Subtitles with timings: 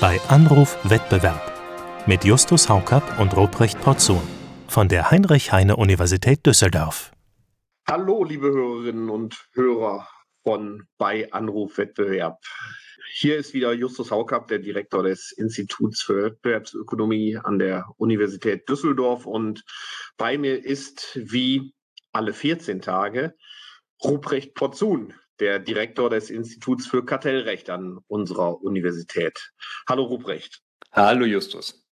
[0.00, 1.40] bei Anruf Wettbewerb
[2.06, 4.20] mit Justus Haukapp und Ruprecht Porzun
[4.68, 7.12] von der Heinrich-Heine-Universität Düsseldorf.
[7.88, 10.06] Hallo, liebe Hörerinnen und Hörer
[10.42, 12.38] von bei Anruf Wettbewerb.
[13.14, 19.24] Hier ist wieder Justus Haukapp, der Direktor des Instituts für Wettbewerbsökonomie an der Universität Düsseldorf.
[19.24, 19.64] Und
[20.18, 21.72] bei mir ist wie
[22.12, 23.34] alle 14 Tage
[24.04, 29.52] Ruprecht Porzun, der Direktor des Instituts für Kartellrecht an unserer Universität.
[29.88, 30.62] Hallo Ruprecht.
[30.92, 31.84] Hallo Justus.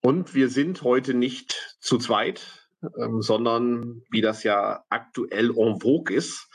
[0.00, 2.68] Und wir sind heute nicht zu zweit,
[2.98, 6.48] ähm, sondern wie das ja aktuell en vogue ist,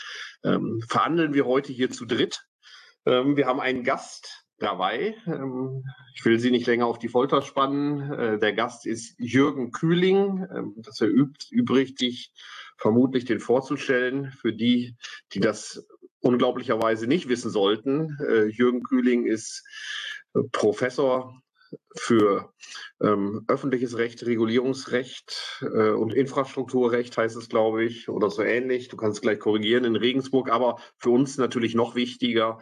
[0.43, 2.45] ähm, verhandeln wir heute hier zu dritt.
[3.05, 5.15] Ähm, wir haben einen Gast dabei.
[5.25, 5.83] Ähm,
[6.15, 8.11] ich will Sie nicht länger auf die Folter spannen.
[8.11, 10.45] Äh, der Gast ist Jürgen Kühling.
[10.53, 12.33] Ähm, das erübrigt dich
[12.77, 14.95] vermutlich den vorzustellen für die,
[15.33, 15.85] die das
[16.21, 18.17] unglaublicherweise nicht wissen sollten.
[18.27, 19.63] Äh, Jürgen Kühling ist
[20.33, 21.41] äh, Professor
[21.95, 22.53] für
[23.01, 28.87] ähm, öffentliches Recht, Regulierungsrecht äh, und Infrastrukturrecht heißt es, glaube ich, oder so ähnlich.
[28.87, 32.59] Du kannst gleich korrigieren in Regensburg, aber für uns natürlich noch wichtiger,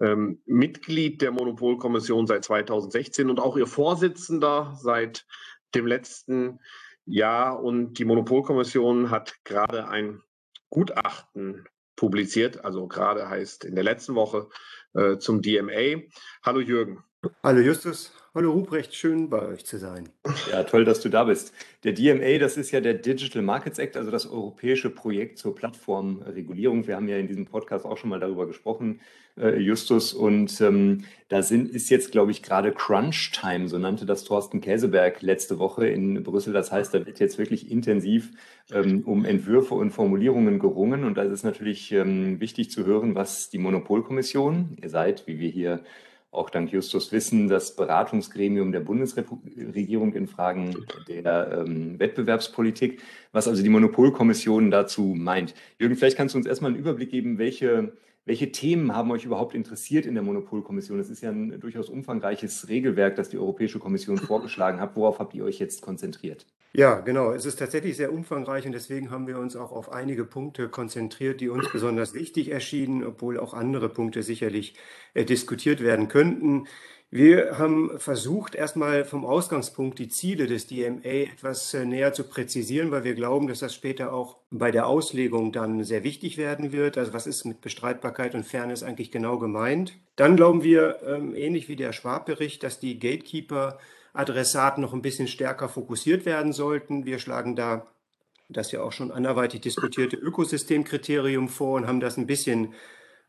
[0.00, 5.26] ähm, Mitglied der Monopolkommission seit 2016 und auch ihr Vorsitzender seit
[5.74, 6.60] dem letzten
[7.04, 7.62] Jahr.
[7.62, 10.22] Und die Monopolkommission hat gerade ein
[10.70, 14.48] Gutachten publiziert, also gerade heißt in der letzten Woche
[14.94, 16.02] äh, zum DMA.
[16.44, 17.02] Hallo Jürgen.
[17.42, 20.10] Hallo Justus, hallo Ruprecht, schön bei euch zu sein.
[20.52, 21.52] Ja, toll, dass du da bist.
[21.82, 26.86] Der DMA, das ist ja der Digital Markets Act, also das europäische Projekt zur Plattformregulierung.
[26.86, 29.00] Wir haben ja in diesem Podcast auch schon mal darüber gesprochen,
[29.36, 30.14] äh, Justus.
[30.14, 34.60] Und ähm, da sind, ist jetzt, glaube ich, gerade Crunch Time, so nannte das Thorsten
[34.60, 36.52] Käseberg letzte Woche in Brüssel.
[36.52, 38.30] Das heißt, da wird jetzt wirklich intensiv
[38.70, 41.02] ähm, um Entwürfe und Formulierungen gerungen.
[41.02, 45.40] Und da ist es natürlich ähm, wichtig zu hören, was die Monopolkommission, ihr seid, wie
[45.40, 45.82] wir hier
[46.30, 53.62] auch dank Justus Wissen das Beratungsgremium der Bundesregierung in Fragen der ähm, Wettbewerbspolitik, was also
[53.62, 55.54] die Monopolkommission dazu meint.
[55.78, 57.94] Jürgen, vielleicht kannst du uns erstmal einen Überblick geben, welche,
[58.28, 61.00] welche Themen haben euch überhaupt interessiert in der Monopolkommission?
[61.00, 64.94] Es ist ja ein durchaus umfangreiches Regelwerk, das die Europäische Kommission vorgeschlagen hat.
[64.96, 66.46] Worauf habt ihr euch jetzt konzentriert?
[66.74, 67.32] Ja, genau.
[67.32, 71.40] Es ist tatsächlich sehr umfangreich und deswegen haben wir uns auch auf einige Punkte konzentriert,
[71.40, 74.74] die uns besonders wichtig erschienen, obwohl auch andere Punkte sicherlich
[75.14, 76.66] äh, diskutiert werden könnten.
[77.10, 82.90] Wir haben versucht, erstmal vom Ausgangspunkt die Ziele des DMA etwas äh, näher zu präzisieren,
[82.90, 86.98] weil wir glauben, dass das später auch bei der Auslegung dann sehr wichtig werden wird.
[86.98, 89.94] Also was ist mit Bestreitbarkeit und Fairness eigentlich genau gemeint?
[90.16, 93.78] Dann glauben wir, ähm, ähnlich wie der Schwab-Bericht, dass die Gatekeeper
[94.12, 97.06] Adressaten noch ein bisschen stärker fokussiert werden sollten.
[97.06, 97.86] Wir schlagen da
[98.50, 102.74] das ja auch schon anderweitig diskutierte Ökosystemkriterium vor und haben das ein bisschen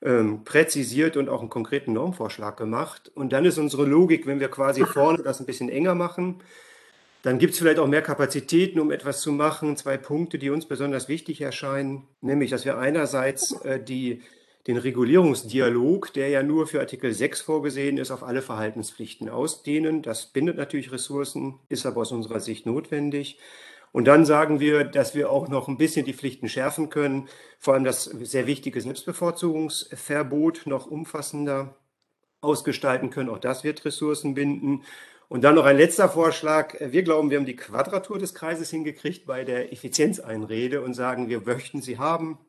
[0.02, 3.12] ähm, präzisiert und auch einen konkreten Normvorschlag gemacht.
[3.16, 6.42] Und dann ist unsere Logik, wenn wir quasi vorne das ein bisschen enger machen,
[7.22, 9.76] dann gibt es vielleicht auch mehr Kapazitäten, um etwas zu machen.
[9.76, 14.22] Zwei Punkte, die uns besonders wichtig erscheinen, nämlich, dass wir einerseits äh, die
[14.68, 20.04] den Regulierungsdialog, der ja nur für Artikel 6 vorgesehen ist, auf alle Verhaltenspflichten ausdehnen.
[20.04, 23.40] Das bindet natürlich Ressourcen, ist aber aus unserer Sicht notwendig.
[23.92, 27.28] Und dann sagen wir, dass wir auch noch ein bisschen die Pflichten schärfen können,
[27.58, 31.76] vor allem das sehr wichtige Selbstbevorzugungsverbot noch umfassender
[32.42, 33.30] ausgestalten können.
[33.30, 34.84] Auch das wird Ressourcen binden.
[35.28, 36.76] Und dann noch ein letzter Vorschlag.
[36.80, 41.42] Wir glauben, wir haben die Quadratur des Kreises hingekriegt bei der Effizienzeinrede und sagen, wir
[41.42, 42.40] möchten sie haben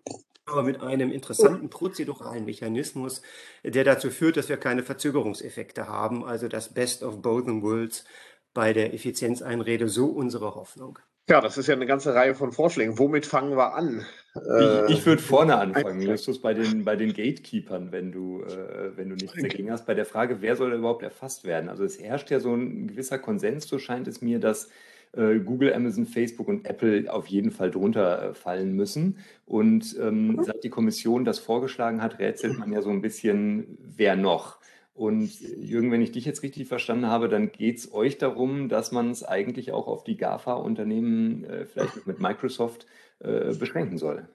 [0.51, 3.23] aber mit einem interessanten prozeduralen Mechanismus,
[3.65, 6.25] der dazu führt, dass wir keine Verzögerungseffekte haben.
[6.25, 8.05] Also das Best of both worlds
[8.53, 10.99] bei der Effizienzeinrede, so unsere Hoffnung.
[11.29, 12.99] Ja, das ist ja eine ganze Reihe von Vorschlägen.
[12.99, 14.05] Womit fangen wir an?
[14.35, 18.97] Ich, äh, ich würde vorne anfangen, Justus, bei den, bei den Gatekeepers, wenn du, äh,
[18.97, 21.69] wenn du nichts dagegen hast, bei der Frage, wer soll überhaupt erfasst werden?
[21.69, 24.71] Also es herrscht ja so ein gewisser Konsens, so scheint es mir, dass
[25.13, 29.19] äh, Google, Amazon, Facebook und Apple auf jeden Fall drunter äh, fallen müssen.
[29.47, 30.45] Und ähm, mhm.
[30.45, 34.59] seit die Kommission das vorgeschlagen hat, rätselt man ja so ein bisschen, wer noch.
[35.01, 38.93] Und Jürgen, wenn ich dich jetzt richtig verstanden habe, dann geht es euch darum, dass
[38.93, 42.85] man es eigentlich auch auf die GAFA-Unternehmen, äh, vielleicht mit Microsoft,
[43.21, 44.29] äh, beschränken soll.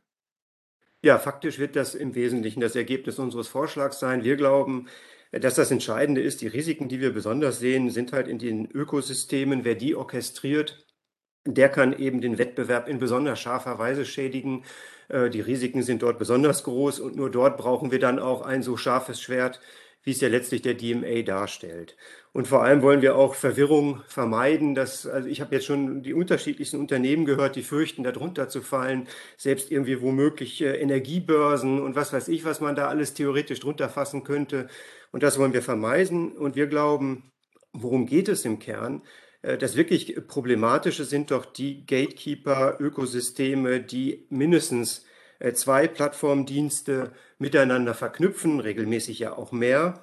[1.03, 4.23] Ja, faktisch wird das im Wesentlichen das Ergebnis unseres Vorschlags sein.
[4.23, 4.87] Wir glauben,
[5.31, 9.65] dass das Entscheidende ist, die Risiken, die wir besonders sehen, sind halt in den Ökosystemen.
[9.65, 10.87] Wer die orchestriert,
[11.45, 14.63] der kann eben den Wettbewerb in besonders scharfer Weise schädigen.
[15.09, 18.63] Äh, die Risiken sind dort besonders groß und nur dort brauchen wir dann auch ein
[18.63, 19.61] so scharfes Schwert,
[20.05, 21.97] wie es ja letztlich der DMA darstellt.
[22.31, 24.75] Und vor allem wollen wir auch Verwirrung vermeiden.
[24.75, 29.07] Dass, also ich habe jetzt schon die unterschiedlichsten Unternehmen gehört, die fürchten, darunter zu fallen.
[29.35, 33.89] Selbst irgendwie womöglich äh, Energiebörsen und was weiß ich, was man da alles theoretisch drunter
[33.89, 34.67] fassen könnte.
[35.11, 36.33] Und das wollen wir vermeiden.
[36.33, 37.31] Und wir glauben,
[37.73, 39.01] worum geht es im Kern?
[39.41, 45.05] Äh, das wirklich Problematische sind doch die Gatekeeper-Ökosysteme, die mindestens
[45.53, 50.01] zwei Plattformdienste miteinander verknüpfen, regelmäßig ja auch mehr.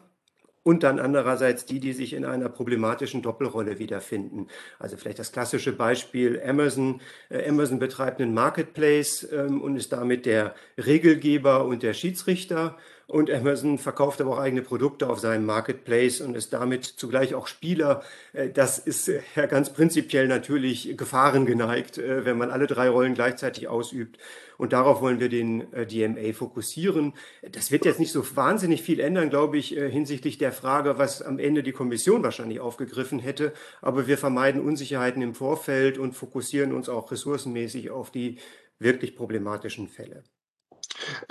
[0.65, 4.47] Und dann andererseits die, die sich in einer problematischen Doppelrolle wiederfinden.
[4.79, 7.01] Also vielleicht das klassische Beispiel Amazon.
[7.31, 12.77] Äh, Amazon betreibt einen Marketplace ähm, und ist damit der Regelgeber und der Schiedsrichter.
[13.13, 17.47] Und Amazon verkauft aber auch eigene Produkte auf seinem Marketplace und ist damit zugleich auch
[17.47, 18.03] Spieler.
[18.33, 23.69] Äh, das ist ja ganz prinzipiell natürlich Gefahren geneigt, wenn man alle drei Rollen gleichzeitig
[23.69, 24.17] ausübt.
[24.57, 27.13] Und darauf wollen wir den äh, DMA fokussieren.
[27.51, 31.21] Das wird jetzt nicht so wahnsinnig viel ändern, glaube ich, äh, hinsichtlich der Frage, was
[31.21, 33.53] am Ende die Kommission wahrscheinlich aufgegriffen hätte.
[33.83, 38.39] Aber wir vermeiden Unsicherheiten im Vorfeld und fokussieren uns auch ressourcenmäßig auf die
[38.79, 40.25] wirklich problematischen Fälle.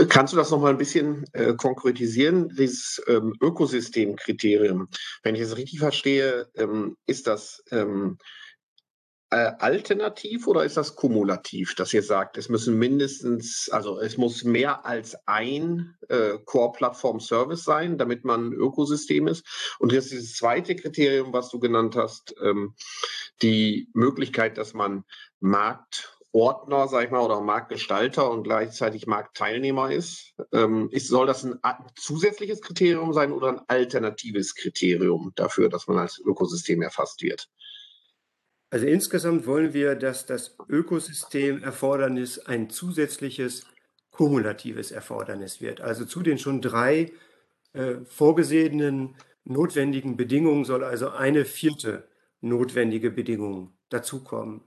[0.09, 4.89] Kannst du das noch mal ein bisschen äh, konkretisieren, dieses ähm, Ökosystemkriterium?
[5.23, 8.17] Wenn ich es richtig verstehe, ähm, ist das ähm,
[9.33, 14.43] äh, alternativ oder ist das kumulativ, dass ihr sagt, es müssen mindestens, also es muss
[14.43, 19.45] mehr als ein äh, Core-Plattform-Service sein, damit man ein Ökosystem ist?
[19.79, 22.75] Und jetzt dieses zweite Kriterium, was du genannt hast, ähm,
[23.41, 25.05] die Möglichkeit, dass man
[26.33, 30.33] Marktordner, sag ich mal, oder Marktgestalter und gleichzeitig Marktteilnehmer ist.
[30.53, 31.59] Ähm, ist soll das ein
[31.95, 37.49] zusätzliches Kriterium sein oder ein alternatives Kriterium dafür, dass man als Ökosystem erfasst wird?
[38.69, 43.65] Also insgesamt wollen wir, dass das Ökosystemerfordernis ein zusätzliches
[44.11, 45.81] kumulatives Erfordernis wird.
[45.81, 47.11] Also zu den schon drei
[47.73, 52.07] äh, vorgesehenen notwendigen Bedingungen soll also eine vierte
[52.39, 54.61] notwendige Bedingung dazukommen.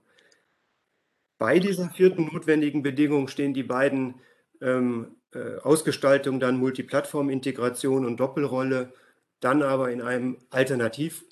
[1.45, 4.15] Bei dieser vierten notwendigen Bedingung stehen die beiden
[4.63, 8.95] ähm, äh, Ausgestaltungen dann Multiplattform-Integration und Doppelrolle,
[9.41, 11.23] dann aber in einem Alternativ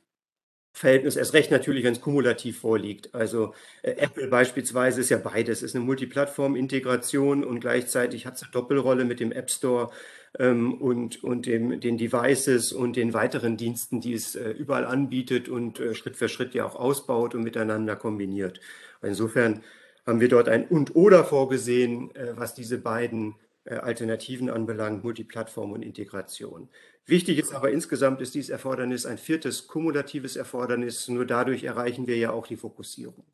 [0.75, 3.15] Verhältnis erst recht natürlich, wenn es kumulativ vorliegt.
[3.15, 8.53] Also äh, Apple beispielsweise ist ja beides, ist eine Multiplattform-Integration und gleichzeitig hat es eine
[8.53, 9.93] Doppelrolle mit dem App Store
[10.39, 15.49] ähm, und, und dem, den Devices und den weiteren Diensten, die es äh, überall anbietet
[15.49, 18.61] und äh, Schritt für Schritt ja auch ausbaut und miteinander kombiniert.
[19.01, 19.63] Insofern
[20.07, 23.35] haben wir dort ein Und-Oder vorgesehen, äh, was diese beiden
[23.65, 26.69] äh, Alternativen anbelangt, Multiplattform und Integration.
[27.07, 31.09] Wichtig ist aber insgesamt ist dieses Erfordernis ein viertes kumulatives Erfordernis.
[31.09, 33.25] Nur dadurch erreichen wir ja auch die Fokussierung.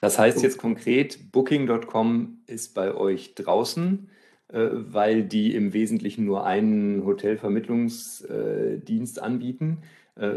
[0.00, 4.10] Das heißt jetzt konkret, Booking.com ist bei euch draußen,
[4.48, 9.82] äh, weil die im Wesentlichen nur einen Hotelvermittlungsdienst anbieten.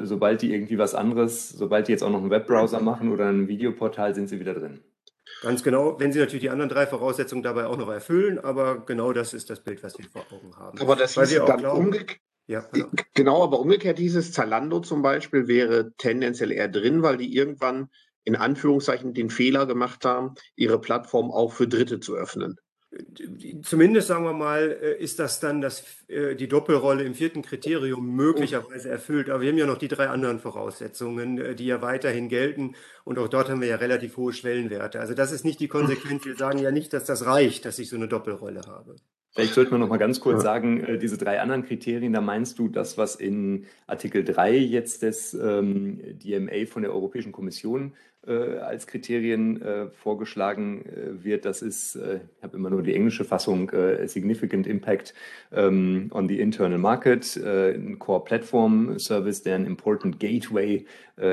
[0.03, 3.49] Sobald die irgendwie was anderes, sobald die jetzt auch noch einen Webbrowser machen oder ein
[3.49, 4.79] Videoportal, sind sie wieder drin.
[5.45, 9.13] Ganz genau, wenn Sie natürlich die anderen drei Voraussetzungen dabei auch noch erfüllen, aber genau
[9.13, 10.79] das ist das Bild, was wir vor Augen haben.
[10.81, 12.19] Aber das ist dann umgekehrt.
[12.47, 12.87] Ja, genau.
[13.13, 17.89] genau, aber umgekehrt dieses Zalando zum Beispiel wäre tendenziell eher drin, weil die irgendwann
[18.23, 22.57] in Anführungszeichen den Fehler gemacht haben, ihre Plattform auch für Dritte zu öffnen.
[23.63, 28.15] Zumindest sagen wir mal, äh, ist das dann das, äh, die Doppelrolle im vierten Kriterium
[28.15, 29.29] möglicherweise erfüllt.
[29.29, 32.75] Aber wir haben ja noch die drei anderen Voraussetzungen, äh, die ja weiterhin gelten.
[33.03, 34.99] Und auch dort haben wir ja relativ hohe Schwellenwerte.
[34.99, 36.25] Also das ist nicht die Konsequenz.
[36.25, 38.95] Wir sagen ja nicht, dass das reicht, dass ich so eine Doppelrolle habe.
[39.33, 42.69] Vielleicht sollte man noch mal ganz kurz sagen, diese drei anderen Kriterien, da meinst du
[42.69, 47.91] das, was in Artikel 3 jetzt des ähm, DMA von der Europäischen Kommission
[48.27, 51.45] äh, als Kriterien äh, vorgeschlagen äh, wird.
[51.45, 55.13] Das ist, äh, ich habe immer nur die englische Fassung, äh, Significant Impact
[55.51, 60.85] ähm, on the Internal Market, äh, ein Core Platform Service, der ein Important Gateway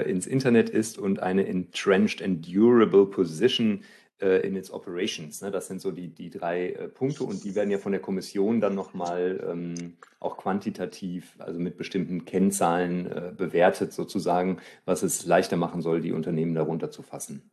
[0.07, 3.81] ins Internet ist und eine Entrenched and Durable Position
[4.23, 5.43] in its operations.
[5.43, 5.51] Ne?
[5.51, 8.61] Das sind so die, die drei äh, Punkte und die werden ja von der Kommission
[8.61, 15.57] dann nochmal ähm, auch quantitativ, also mit bestimmten Kennzahlen äh, bewertet sozusagen, was es leichter
[15.57, 17.51] machen soll, die Unternehmen darunter zu fassen.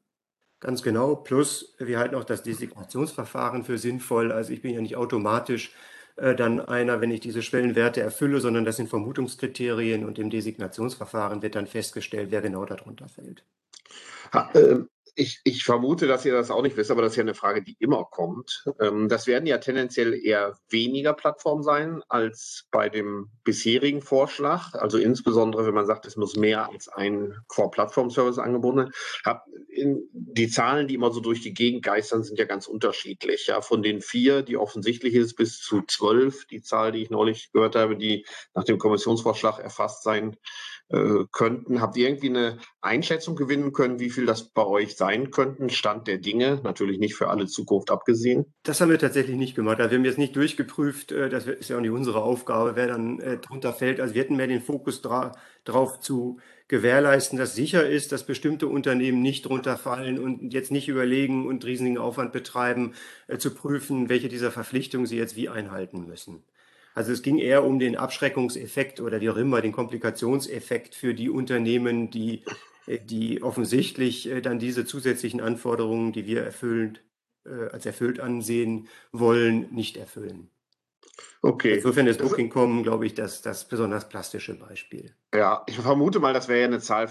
[0.60, 1.16] Ganz genau.
[1.16, 4.32] Plus, wir halten auch das Designationsverfahren für sinnvoll.
[4.32, 5.74] Also ich bin ja nicht automatisch
[6.18, 11.42] äh, dann einer, wenn ich diese Schwellenwerte erfülle, sondern das sind Vermutungskriterien und im Designationsverfahren
[11.42, 13.46] wird dann festgestellt, wer genau darunter fällt.
[14.34, 14.80] Ha, äh,
[15.20, 17.62] ich, ich, vermute, dass ihr das auch nicht wisst, aber das ist ja eine Frage,
[17.62, 18.66] die immer kommt.
[18.80, 24.74] Ähm, das werden ja tendenziell eher weniger Plattformen sein als bei dem bisherigen Vorschlag.
[24.76, 28.92] Also insbesondere, wenn man sagt, es muss mehr als ein Core-Plattform-Service angeboten
[29.26, 30.10] werden.
[30.14, 33.48] Die Zahlen, die immer so durch die Gegend geistern, sind ja ganz unterschiedlich.
[33.48, 37.52] Ja, von den vier, die offensichtlich ist, bis zu zwölf, die Zahl, die ich neulich
[37.52, 40.38] gehört habe, die nach dem Kommissionsvorschlag erfasst sein
[40.90, 41.82] äh, könnten.
[41.82, 45.70] Habt ihr irgendwie eine Einschätzung gewinnen können, wie viel das bei euch sein könnten?
[45.70, 48.46] Stand der Dinge, natürlich nicht für alle Zukunft abgesehen.
[48.64, 49.80] Das haben wir tatsächlich nicht gemacht.
[49.80, 52.88] Also wir haben jetzt nicht durchgeprüft, äh, das ist ja auch nicht unsere Aufgabe, wer
[52.88, 54.00] dann äh, drunter fällt.
[54.00, 55.34] Also wir hätten mehr den Fokus dra
[55.66, 60.88] drauf zu gewährleisten, dass sicher ist, dass bestimmte Unternehmen nicht drunter fallen und jetzt nicht
[60.88, 62.94] überlegen und riesigen Aufwand betreiben,
[63.28, 66.44] äh, zu prüfen, welche dieser Verpflichtungen sie jetzt wie einhalten müssen.
[66.94, 71.30] Also es ging eher um den Abschreckungseffekt oder wie auch immer, den Komplikationseffekt für die
[71.30, 72.44] Unternehmen, die,
[72.98, 76.98] die offensichtlich äh, dann diese zusätzlichen Anforderungen, die wir erfüllen,
[77.46, 80.50] äh, als erfüllt ansehen wollen, nicht erfüllen.
[81.42, 81.76] Okay.
[81.76, 85.14] Insofern ist Booking.com, glaube ich, das, das besonders plastische Beispiel.
[85.34, 87.10] Ja, ich vermute mal, das wäre ja eine Zahl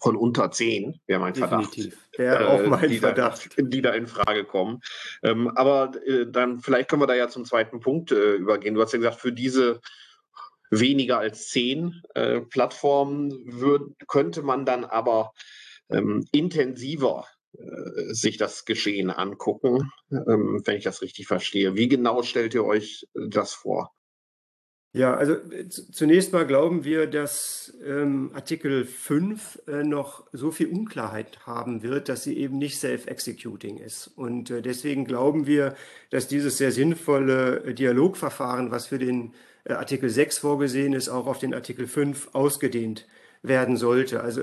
[0.00, 1.96] von unter zehn, wäre mein Definitiv.
[2.12, 2.18] Verdacht.
[2.18, 3.50] Wäre auch mein die Verdacht.
[3.56, 4.80] Da, die da in Frage kommen.
[5.22, 8.74] Ähm, aber äh, dann, vielleicht können wir da ja zum zweiten Punkt äh, übergehen.
[8.74, 9.80] Du hast ja gesagt, für diese
[10.80, 15.32] weniger als zehn äh, Plattformen würd, könnte man dann aber
[15.90, 21.76] ähm, intensiver äh, sich das Geschehen angucken, ähm, wenn ich das richtig verstehe.
[21.76, 23.92] Wie genau stellt ihr euch das vor?
[24.96, 30.68] Ja, also äh, zunächst mal glauben wir, dass ähm, Artikel 5 äh, noch so viel
[30.68, 34.06] Unklarheit haben wird, dass sie eben nicht self-executing ist.
[34.06, 35.74] Und äh, deswegen glauben wir,
[36.10, 39.34] dass dieses sehr sinnvolle äh, Dialogverfahren, was für den
[39.68, 43.06] Artikel 6 vorgesehen ist, auch auf den Artikel 5 ausgedehnt
[43.42, 44.20] werden sollte.
[44.20, 44.42] Also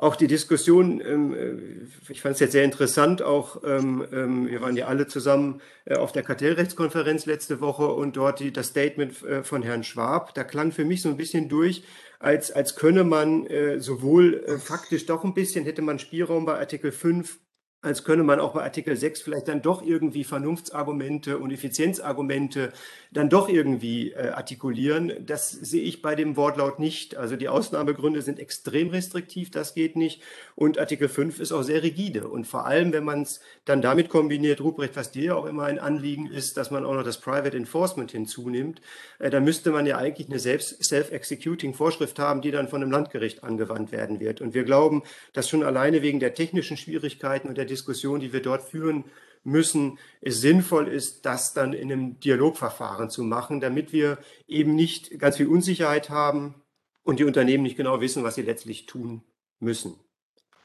[0.00, 4.62] auch die Diskussion, ähm, äh, ich fand es jetzt sehr interessant, auch ähm, ähm, wir
[4.62, 9.42] waren ja alle zusammen äh, auf der Kartellrechtskonferenz letzte Woche und dort das Statement äh,
[9.42, 11.84] von Herrn Schwab, da klang für mich so ein bisschen durch,
[12.18, 13.46] als, als könne man
[13.78, 17.38] sowohl faktisch doch ein bisschen, hätte man Spielraum bei Artikel 5
[17.82, 22.72] als könne man auch bei Artikel 6 vielleicht dann doch irgendwie Vernunftsargumente und Effizienzargumente
[23.10, 25.12] dann doch irgendwie äh, artikulieren.
[25.24, 27.16] Das sehe ich bei dem Wortlaut nicht.
[27.16, 30.22] Also die Ausnahmegründe sind extrem restriktiv, das geht nicht.
[30.54, 32.28] Und Artikel 5 ist auch sehr rigide.
[32.28, 35.78] Und vor allem, wenn man es dann damit kombiniert, Ruprecht, was dir auch immer ein
[35.78, 38.82] Anliegen ist, dass man auch noch das Private Enforcement hinzunimmt,
[39.18, 43.42] äh, dann müsste man ja eigentlich eine self-executing Vorschrift haben, die dann von einem Landgericht
[43.42, 44.42] angewandt werden wird.
[44.42, 48.42] Und wir glauben, dass schon alleine wegen der technischen Schwierigkeiten und der Diskussion, die wir
[48.42, 49.04] dort führen
[49.42, 55.18] müssen, es sinnvoll ist, das dann in einem Dialogverfahren zu machen, damit wir eben nicht
[55.18, 56.54] ganz viel Unsicherheit haben
[57.02, 59.22] und die Unternehmen nicht genau wissen, was sie letztlich tun
[59.58, 59.94] müssen.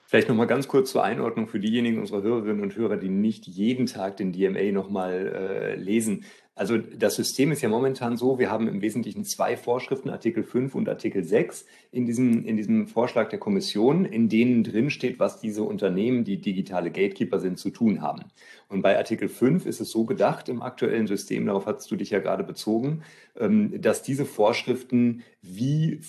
[0.08, 3.88] Vielleicht nochmal ganz kurz zur Einordnung für diejenigen unserer Hörerinnen und Hörer, die nicht jeden
[3.88, 6.26] Tag den DMA nochmal äh, lesen.
[6.58, 10.74] Also das System ist ja momentan so, wir haben im Wesentlichen zwei Vorschriften, Artikel 5
[10.74, 15.42] und Artikel 6 in diesem, in diesem Vorschlag der Kommission, in denen drin steht, was
[15.42, 18.24] diese Unternehmen, die digitale Gatekeeper sind, zu tun haben.
[18.70, 22.12] Und bei Artikel 5 ist es so gedacht im aktuellen System, darauf hast du dich
[22.12, 23.04] ja gerade bezogen,
[23.38, 26.00] ähm, dass diese Vorschriften wie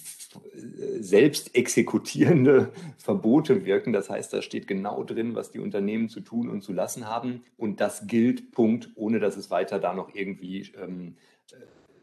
[1.00, 3.92] selbst exekutierende Verbote wirken.
[3.92, 7.42] Das heißt, da steht genau drin, was die Unternehmen zu tun und zu lassen haben.
[7.56, 11.16] Und das gilt, Punkt, ohne dass es weiter da noch irgendwie ähm,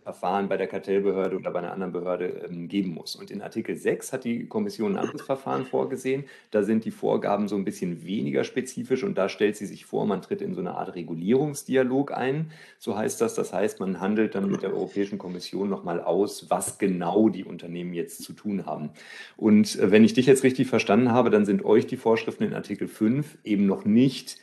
[0.03, 3.15] Verfahren bei der Kartellbehörde oder bei einer anderen Behörde ähm, geben muss.
[3.15, 6.25] Und in Artikel 6 hat die Kommission ein anderes Verfahren vorgesehen.
[6.51, 10.05] Da sind die Vorgaben so ein bisschen weniger spezifisch und da stellt sie sich vor,
[10.05, 12.51] man tritt in so eine Art Regulierungsdialog ein.
[12.77, 13.33] So heißt das.
[13.33, 17.93] Das heißt, man handelt dann mit der Europäischen Kommission nochmal aus, was genau die Unternehmen
[17.93, 18.89] jetzt zu tun haben.
[19.38, 22.53] Und äh, wenn ich dich jetzt richtig verstanden habe, dann sind euch die Vorschriften in
[22.53, 24.38] Artikel 5 eben noch nicht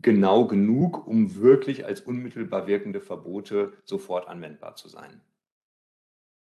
[0.00, 5.20] genau genug, um wirklich als unmittelbar wirkende Verbote sofort anwendbar zu sein.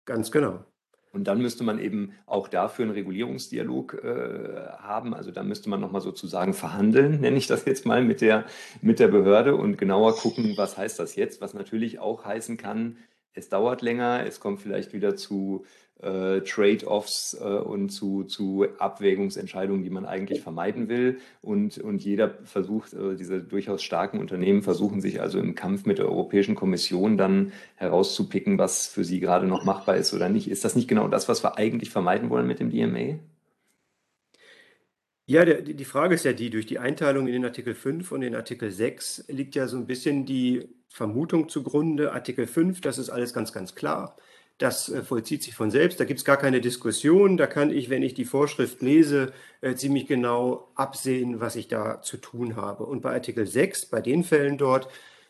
[0.05, 0.65] Ganz genau.
[1.13, 5.15] Und dann müsste man eben auch dafür einen Regulierungsdialog äh, haben.
[5.15, 8.45] Also da müsste man nochmal sozusagen verhandeln, nenne ich das jetzt mal, mit der,
[8.83, 12.99] mit der Behörde und genauer gucken, was heißt das jetzt, was natürlich auch heißen kann,
[13.33, 15.65] es dauert länger, es kommt vielleicht wieder zu
[16.01, 21.19] äh, Trade-offs äh, und zu, zu Abwägungsentscheidungen, die man eigentlich vermeiden will.
[21.43, 25.99] Und, und jeder versucht, äh, diese durchaus starken Unternehmen versuchen sich also im Kampf mit
[25.99, 30.49] der Europäischen Kommission dann herauszupicken, was für sie gerade noch machbar ist oder nicht.
[30.49, 33.19] Ist das nicht genau das, was wir eigentlich vermeiden wollen mit dem DMA?
[35.27, 38.23] Ja, der, die Frage ist ja die, durch die Einteilung in den Artikel 5 und
[38.23, 43.11] den Artikel 6 liegt ja so ein bisschen die Vermutung zugrunde, Artikel 5, das ist
[43.11, 44.17] alles ganz, ganz klar
[44.59, 46.01] Das äh, vollzieht sich von selbst.
[46.01, 47.37] Da gibt es gar keine Diskussion.
[47.37, 52.03] Da kann ich, wenn ich die Vorschrift lese, äh, ziemlich genau absehen, was ich da
[52.03, 52.85] zu tun habe.
[52.85, 54.89] Und bei Artikel 6, bei den Fällen dort,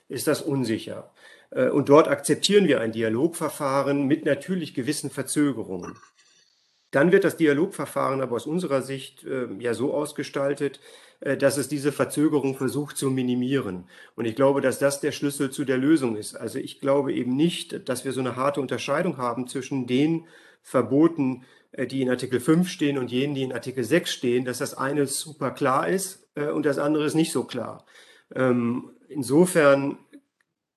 [0.08, 1.12] ist das unsicher.
[1.50, 5.96] Äh, und dort akzeptieren wir ein Dialogverfahren mit natürlich gewissen Verzögerungen.
[6.90, 9.22] Dann wird das Dialogverfahren aber aus unserer Sicht
[9.58, 10.80] ja so ausgestaltet,
[11.20, 13.88] dass es diese Verzögerung versucht zu minimieren.
[14.14, 16.36] Und ich glaube, dass das der Schlüssel zu der Lösung ist.
[16.36, 20.26] Also ich glaube eben nicht, dass wir so eine harte Unterscheidung haben zwischen den
[20.62, 24.58] Verboten, äh, die in Artikel 5 stehen und jenen, die in Artikel 6 stehen, dass
[24.58, 27.84] das eine super klar ist äh, und das andere ist nicht so klar.
[28.34, 29.98] Ähm, insofern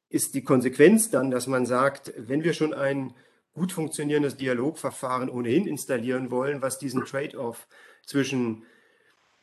[0.09, 3.13] ist die Konsequenz dann, dass man sagt, wenn wir schon ein
[3.53, 7.67] gut funktionierendes Dialogverfahren ohnehin installieren wollen, was diesen Trade-off
[8.05, 8.63] zwischen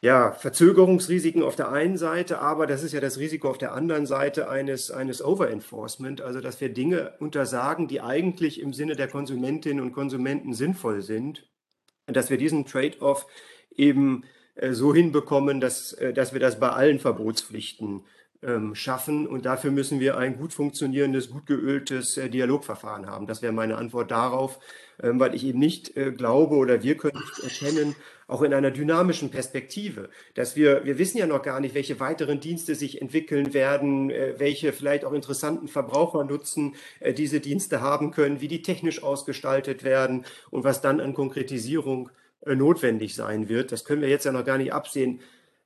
[0.01, 4.07] ja, Verzögerungsrisiken auf der einen Seite, aber das ist ja das Risiko auf der anderen
[4.07, 9.83] Seite eines, eines Over-Enforcement, also dass wir Dinge untersagen, die eigentlich im Sinne der Konsumentinnen
[9.83, 11.49] und Konsumenten sinnvoll sind,
[12.07, 13.27] dass wir diesen Trade-off
[13.75, 14.25] eben
[14.55, 18.05] äh, so hinbekommen, dass, äh, dass wir das bei allen Verbotspflichten
[18.43, 19.27] ähm, schaffen.
[19.27, 23.27] Und dafür müssen wir ein gut funktionierendes, gut geöltes äh, Dialogverfahren haben.
[23.27, 24.61] Das wäre meine Antwort darauf,
[25.03, 27.97] ähm, weil ich eben nicht äh, glaube oder wir können nicht erkennen,
[28.29, 32.41] auch in einer dynamischen Perspektive, dass wir, wir wissen ja noch gar nicht, welche weiteren
[32.41, 36.75] Dienste sich entwickeln werden, äh, welche vielleicht auch interessanten Verbrauchernutzen
[37.17, 42.11] diese Dienste haben können, wie die technisch ausgestaltet werden und was dann an Konkretisierung
[42.47, 43.73] notwendig sein wird.
[43.73, 45.21] Das können wir jetzt ja noch gar nicht absehen.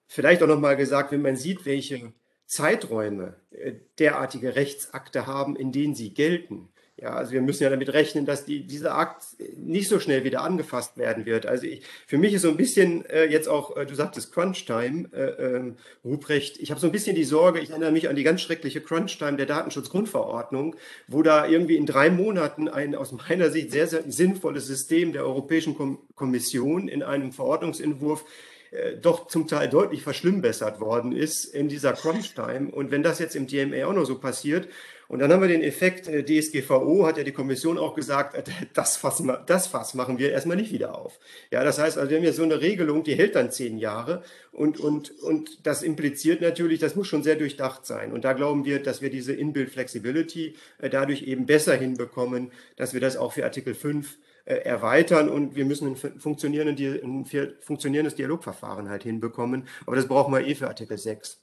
[0.07, 2.13] Vielleicht auch noch mal gesagt, wenn man sieht, welche
[2.53, 6.69] Zeiträume äh, derartige Rechtsakte haben, in denen sie gelten.
[6.99, 9.25] Ja, also wir müssen ja damit rechnen, dass die, dieser Akt
[9.57, 11.47] nicht so schnell wieder angefasst werden wird.
[11.47, 15.09] Also ich, für mich ist so ein bisschen äh, jetzt auch, äh, du sagtest Crunch-Time,
[15.15, 18.23] äh, ähm, Ruprecht, ich habe so ein bisschen die Sorge, ich erinnere mich an die
[18.23, 20.77] ganz schreckliche Crunch-Time der Datenschutzgrundverordnung,
[21.09, 25.25] wo da irgendwie in drei Monaten ein aus meiner Sicht sehr, sehr sinnvolles System der
[25.25, 25.75] Europäischen
[26.15, 28.27] Kommission in einem Verordnungsentwurf
[28.73, 32.71] äh, doch zum Teil deutlich verschlimmbessert worden ist in dieser Crunch-Time.
[32.71, 34.67] Und wenn das jetzt im DMA auch noch so passiert,
[35.09, 38.43] und dann haben wir den Effekt, äh, DSGVO hat ja die Kommission auch gesagt, äh,
[38.73, 41.21] das Fass, das Fass machen wir erstmal nicht wieder auf.
[41.51, 44.23] Ja, das heißt also, wir haben ja so eine Regelung, die hält dann zehn Jahre
[44.53, 48.11] und, und, und das impliziert natürlich, das muss schon sehr durchdacht sein.
[48.11, 53.03] Und da glauben wir, dass wir diese Inbuild Flexibility dadurch eben besser hinbekommen, dass wir
[53.03, 59.65] das auch für Artikel 5 äh, erweitern und wir müssen ein, funktionierendes Dialogverfahren halt hinbekommen.
[59.87, 61.41] Aber das brauchen wir eh für Artikel 6.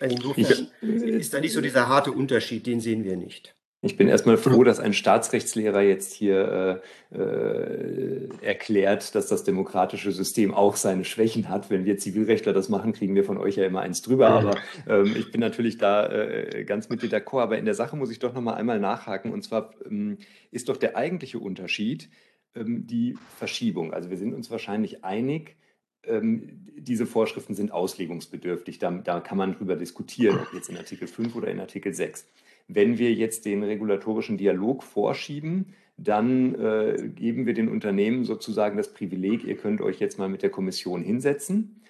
[0.00, 3.54] Also insofern ist da nicht so dieser harte Unterschied, den sehen wir nicht.
[3.80, 10.10] Ich bin erstmal froh, dass ein Staatsrechtslehrer jetzt hier äh, äh, erklärt, dass das demokratische
[10.10, 11.70] System auch seine Schwächen hat.
[11.70, 14.30] Wenn wir Zivilrechtler das machen, kriegen wir von euch ja immer eins drüber.
[14.30, 14.56] Aber
[14.88, 17.42] ähm, ich bin natürlich da äh, ganz mit dir d'accord.
[17.42, 19.32] Aber in der Sache muss ich doch noch mal einmal nachhaken.
[19.32, 20.18] Und zwar ähm,
[20.50, 22.10] ist doch der eigentliche Unterschied,
[22.54, 23.92] die Verschiebung.
[23.92, 25.56] Also wir sind uns wahrscheinlich einig,
[26.04, 28.78] ähm, diese Vorschriften sind auslegungsbedürftig.
[28.78, 32.26] Da, da, kann man drüber diskutieren, ob jetzt in Artikel 5 oder in Artikel 6.
[32.68, 38.92] Wenn wir jetzt den regulatorischen Dialog vorschieben, dann äh, geben wir den Unternehmen sozusagen das
[38.92, 41.82] Privileg, ihr könnt euch jetzt mal mit der Kommission hinsetzen.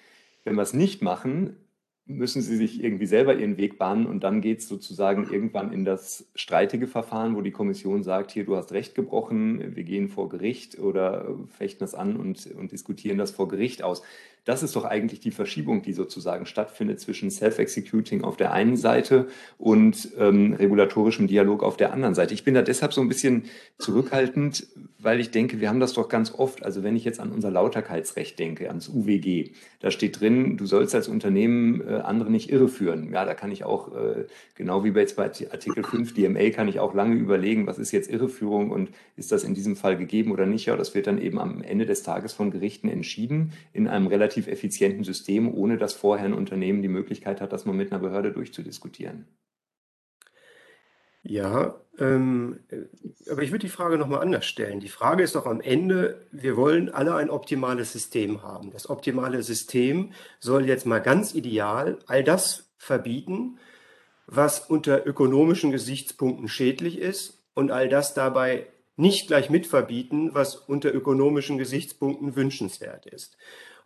[0.43, 1.57] Wenn wir es nicht machen,
[2.09, 5.85] müssen sie sich irgendwie selber ihren Weg bahnen und dann geht es sozusagen irgendwann in
[5.85, 10.27] das streitige Verfahren, wo die Kommission sagt, hier, du hast Recht gebrochen, wir gehen vor
[10.27, 14.01] Gericht oder fechten das an und, und diskutieren das vor Gericht aus.
[14.45, 19.27] Das ist doch eigentlich die Verschiebung, die sozusagen stattfindet zwischen Self-Executing auf der einen Seite
[19.57, 22.33] und ähm, regulatorischem Dialog auf der anderen Seite.
[22.33, 23.43] Ich bin da deshalb so ein bisschen
[23.77, 26.63] zurückhaltend, weil ich denke, wir haben das doch ganz oft.
[26.63, 30.93] Also wenn ich jetzt an unser Lauterkeitsrecht denke, ans UWG, da steht drin, du sollst
[30.95, 33.11] als Unternehmen äh, andere nicht irreführen.
[33.13, 34.25] Ja, da kann ich auch, äh,
[34.55, 38.71] genau wie bei, Artikel 5 DMA, kann ich auch lange überlegen, was ist jetzt Irreführung
[38.71, 40.65] und ist das in diesem Fall gegeben oder nicht.
[40.65, 44.28] Ja, das wird dann eben am Ende des Tages von Gerichten entschieden in einem relativ
[44.29, 48.01] relativ effizienten System, ohne dass vorher ein Unternehmen die Möglichkeit hat, das mal mit einer
[48.01, 49.25] Behörde durchzudiskutieren.
[51.21, 52.59] Ja, ähm,
[53.29, 54.79] aber ich würde die Frage nochmal anders stellen.
[54.79, 58.71] Die Frage ist doch am Ende, wir wollen alle ein optimales System haben.
[58.71, 63.57] Das optimale System soll jetzt mal ganz ideal all das verbieten,
[64.27, 70.93] was unter ökonomischen Gesichtspunkten schädlich ist und all das dabei nicht gleich mitverbieten, was unter
[70.93, 73.37] ökonomischen Gesichtspunkten wünschenswert ist.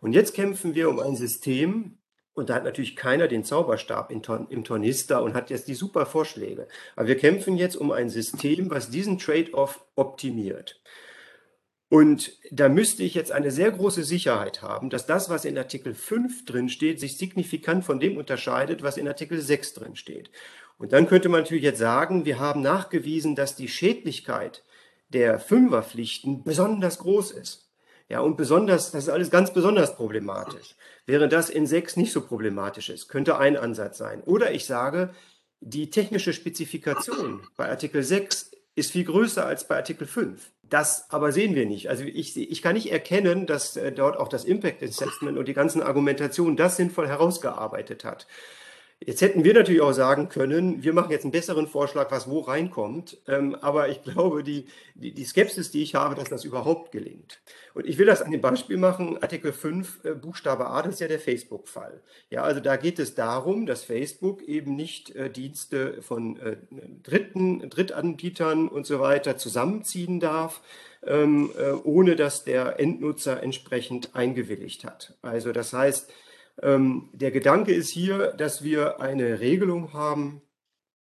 [0.04, 1.96] Und jetzt kämpfen wir um ein System,
[2.34, 4.22] und da hat natürlich keiner den Zauberstab im
[4.64, 6.68] Tornister und hat jetzt die super Vorschläge.
[6.94, 10.82] Aber wir kämpfen jetzt um ein System, was diesen Trade-off optimiert.
[11.88, 15.94] Und da müsste ich jetzt eine sehr große Sicherheit haben, dass das, was in Artikel
[15.94, 20.30] 5 drin steht, sich signifikant von dem unterscheidet, was in Artikel 6 drin steht.
[20.76, 24.64] Und dann könnte man natürlich jetzt sagen, wir haben nachgewiesen, dass die Schädlichkeit
[25.08, 27.63] der Fünferpflichten besonders groß ist.
[28.08, 30.74] Ja, und besonders, das ist alles ganz besonders problematisch.
[31.06, 34.22] Während das in sechs nicht so problematisch ist, könnte ein Ansatz sein.
[34.22, 35.14] Oder ich sage,
[35.60, 40.50] die technische Spezifikation bei Artikel 6 ist viel größer als bei Artikel 5.
[40.62, 41.88] Das aber sehen wir nicht.
[41.88, 45.54] Also ich, ich kann nicht erkennen, dass äh, dort auch das Impact Assessment und die
[45.54, 48.26] ganzen Argumentationen das sinnvoll herausgearbeitet hat.
[49.06, 52.40] Jetzt hätten wir natürlich auch sagen können, wir machen jetzt einen besseren Vorschlag, was wo
[52.40, 53.18] reinkommt.
[53.28, 57.40] Ähm, aber ich glaube, die, die, die, Skepsis, die ich habe, dass das überhaupt gelingt.
[57.74, 59.22] Und ich will das an dem Beispiel machen.
[59.22, 62.00] Artikel 5, äh, Buchstabe A, das ist ja der Facebook-Fall.
[62.30, 66.56] Ja, also da geht es darum, dass Facebook eben nicht äh, Dienste von äh,
[67.02, 70.62] Dritten, Drittanbietern und so weiter zusammenziehen darf,
[71.06, 75.14] ähm, äh, ohne dass der Endnutzer entsprechend eingewilligt hat.
[75.20, 76.10] Also das heißt,
[76.56, 80.40] der Gedanke ist hier, dass wir eine Regelung haben,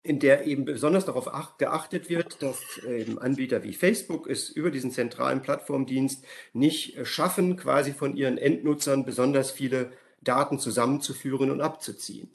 [0.02, 4.92] in der eben besonders darauf geachtet wird, dass eben Anbieter wie Facebook es über diesen
[4.92, 12.32] zentralen Plattformdienst nicht schaffen, quasi von ihren Endnutzern besonders viele Daten zusammenzuführen und abzuziehen.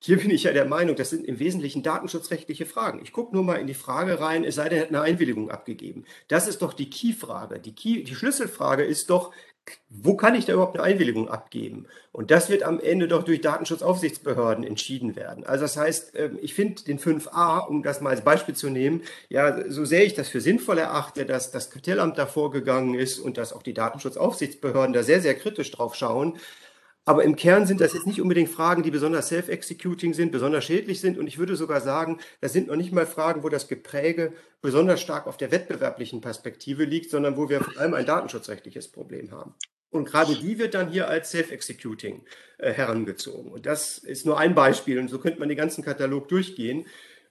[0.00, 3.00] Hier bin ich ja der Meinung, das sind im Wesentlichen datenschutzrechtliche Fragen.
[3.02, 5.50] Ich gucke nur mal in die Frage rein, es sei denn, er hat eine Einwilligung
[5.50, 6.04] abgegeben.
[6.28, 7.58] Das ist doch die Key-Frage.
[7.58, 9.32] Die, Key, die Schlüsselfrage ist doch,
[9.88, 11.86] wo kann ich da überhaupt eine Einwilligung abgeben?
[12.12, 15.44] Und das wird am Ende doch durch Datenschutzaufsichtsbehörden entschieden werden.
[15.44, 19.02] Also das heißt, ähm, ich finde den 5a, um das mal als Beispiel zu nehmen,
[19.28, 23.38] ja, so sehr ich das für sinnvoll erachte, dass das Kartellamt da vorgegangen ist und
[23.38, 26.38] dass auch die Datenschutzaufsichtsbehörden da sehr, sehr kritisch drauf schauen,
[27.06, 31.00] aber im Kern sind das jetzt nicht unbedingt Fragen, die besonders self-executing sind, besonders schädlich
[31.00, 31.18] sind.
[31.18, 35.02] Und ich würde sogar sagen, das sind noch nicht mal Fragen, wo das Gepräge besonders
[35.02, 39.54] stark auf der wettbewerblichen Perspektive liegt, sondern wo wir vor allem ein datenschutzrechtliches Problem haben.
[39.90, 42.22] Und gerade die wird dann hier als Self-Executing
[42.58, 43.52] äh, herangezogen.
[43.52, 44.98] Und das ist nur ein Beispiel.
[44.98, 46.86] Und so könnte man den ganzen Katalog durchgehen.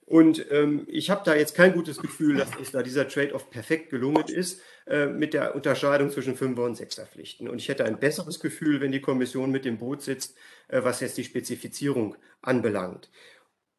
[0.06, 3.90] Und ähm, ich habe da jetzt kein gutes Gefühl, dass uns da dieser Trade-off perfekt
[3.90, 7.48] gelungen ist äh, mit der Unterscheidung zwischen Fünfer- und Sechserpflichten.
[7.48, 10.36] Und ich hätte ein besseres Gefühl, wenn die Kommission mit dem Boot sitzt,
[10.68, 13.10] äh, was jetzt die Spezifizierung anbelangt.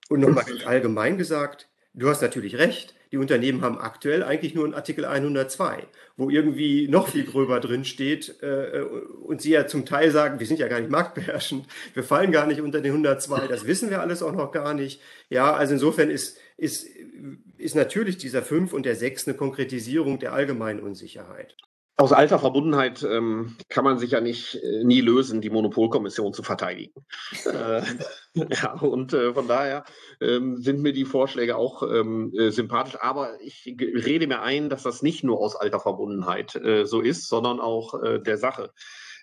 [0.09, 4.73] Und nochmal allgemein gesagt, du hast natürlich recht, die Unternehmen haben aktuell eigentlich nur einen
[4.73, 10.12] Artikel 102, wo irgendwie noch viel gröber drin steht äh, und sie ja zum Teil
[10.12, 13.65] sagen, wir sind ja gar nicht marktbeherrschend, wir fallen gar nicht unter den 102, das
[13.67, 14.99] wissen wir alles auch noch gar nicht.
[15.30, 16.89] Ja, also insofern ist, ist,
[17.58, 21.56] ist natürlich dieser 5 und der 6 eine Konkretisierung der allgemeinen Unsicherheit.
[21.97, 26.43] Aus alter Verbundenheit ähm, kann man sich ja nicht äh, nie lösen, die Monopolkommission zu
[26.43, 27.05] verteidigen.
[27.45, 27.81] äh,
[28.53, 29.86] ja, und äh, von daher
[30.19, 32.97] ähm, sind mir die Vorschläge auch ähm, äh, sympathisch.
[32.99, 37.29] Aber ich rede mir ein, dass das nicht nur aus alter Verbundenheit äh, so ist,
[37.29, 38.71] sondern auch äh, der Sache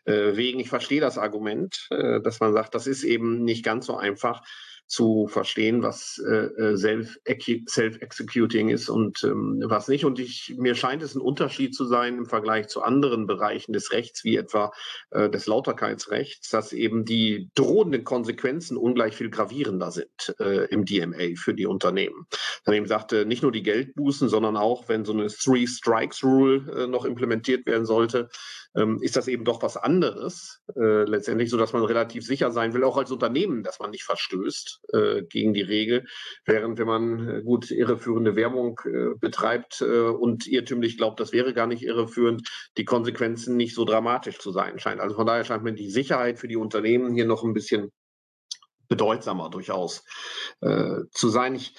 [0.05, 0.59] wegen.
[0.59, 4.43] Ich verstehe das Argument, dass man sagt, das ist eben nicht ganz so einfach
[4.87, 10.05] zu verstehen, was äh, äh Self-Executing ist und ähm, was nicht.
[10.05, 13.93] Und ich, mir scheint es ein Unterschied zu sein im Vergleich zu anderen Bereichen des
[13.93, 14.73] Rechts, wie etwa
[15.11, 21.37] äh, des Lauterkeitsrechts, dass eben die drohenden Konsequenzen ungleich viel gravierender sind äh, im DMA
[21.37, 22.27] für die Unternehmen.
[22.65, 26.87] Daneben sagte nicht nur die Geldbußen, sondern auch, wenn so eine Three Strikes Rule äh,
[26.87, 28.29] noch implementiert werden sollte,
[28.77, 32.73] ähm, ist das eben doch was anderes, äh, letztendlich, so dass man relativ sicher sein
[32.75, 36.05] will, auch als Unternehmen, dass man nicht verstößt äh, gegen die Regel.
[36.45, 41.55] Während wenn man äh, gut irreführende Werbung äh, betreibt äh, und irrtümlich glaubt, das wäre
[41.55, 45.01] gar nicht irreführend, die Konsequenzen nicht so dramatisch zu sein scheint.
[45.01, 47.91] Also von daher scheint mir die Sicherheit für die Unternehmen hier noch ein bisschen
[48.89, 50.05] bedeutsamer durchaus
[50.61, 51.55] zu sein.
[51.55, 51.75] Ich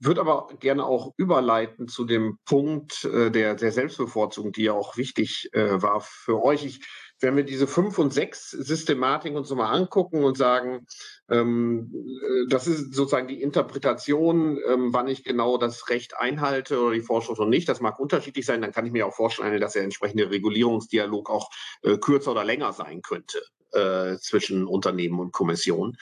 [0.00, 4.96] würde aber gerne auch überleiten zu dem Punkt äh, der, der Selbstbevorzugung, die ja auch
[4.96, 6.64] wichtig äh, war für euch.
[6.64, 6.80] Ich,
[7.20, 10.86] wenn wir diese fünf und sechs Systematik uns mal angucken und sagen,
[11.28, 16.94] ähm, äh, das ist sozusagen die Interpretation, ähm, wann ich genau das Recht einhalte oder
[16.94, 19.72] die Vorschrift und nicht, das mag unterschiedlich sein, dann kann ich mir auch vorstellen, dass
[19.72, 21.50] der entsprechende Regulierungsdialog auch
[21.82, 25.96] äh, kürzer oder länger sein könnte äh, zwischen Unternehmen und Kommission.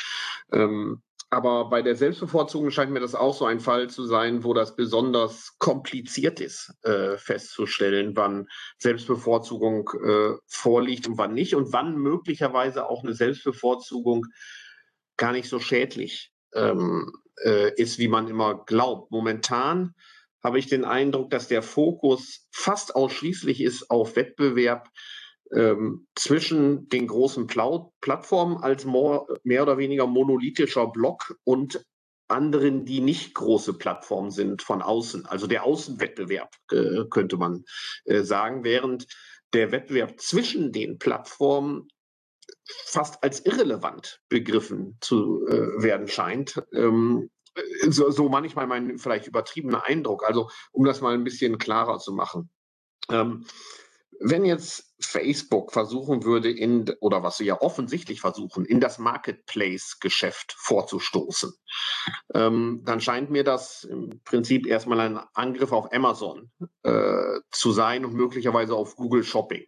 [0.52, 4.54] Ähm, aber bei der Selbstbevorzugung scheint mir das auch so ein Fall zu sein, wo
[4.54, 8.46] das besonders kompliziert ist, äh, festzustellen, wann
[8.78, 14.26] Selbstbevorzugung äh, vorliegt und wann nicht und wann möglicherweise auch eine Selbstbevorzugung
[15.16, 17.12] gar nicht so schädlich ähm,
[17.44, 19.10] äh, ist, wie man immer glaubt.
[19.10, 19.94] Momentan
[20.44, 24.88] habe ich den Eindruck, dass der Fokus fast ausschließlich ist auf Wettbewerb
[25.52, 31.84] ähm, zwischen den großen Plau Plattformen als mehr oder weniger monolithischer Block und
[32.28, 35.26] anderen, die nicht große Plattformen sind von außen.
[35.26, 37.64] Also der Außenwettbewerb äh, könnte man
[38.04, 39.06] äh, sagen, während
[39.52, 41.88] der Wettbewerb zwischen den Plattformen
[42.84, 46.62] fast als irrelevant begriffen zu äh, werden scheint.
[46.72, 47.30] Ähm,
[47.88, 50.24] so, so manchmal mein vielleicht übertriebener Eindruck.
[50.26, 52.50] Also um das mal ein bisschen klarer zu machen.
[53.10, 53.46] Ähm,
[54.20, 60.54] wenn jetzt Facebook versuchen würde, in, oder was sie ja offensichtlich versuchen, in das Marketplace-Geschäft
[60.58, 61.52] vorzustoßen,
[62.34, 66.50] ähm, dann scheint mir das im Prinzip erstmal ein Angriff auf Amazon
[66.82, 69.64] äh, zu sein und möglicherweise auf Google Shopping.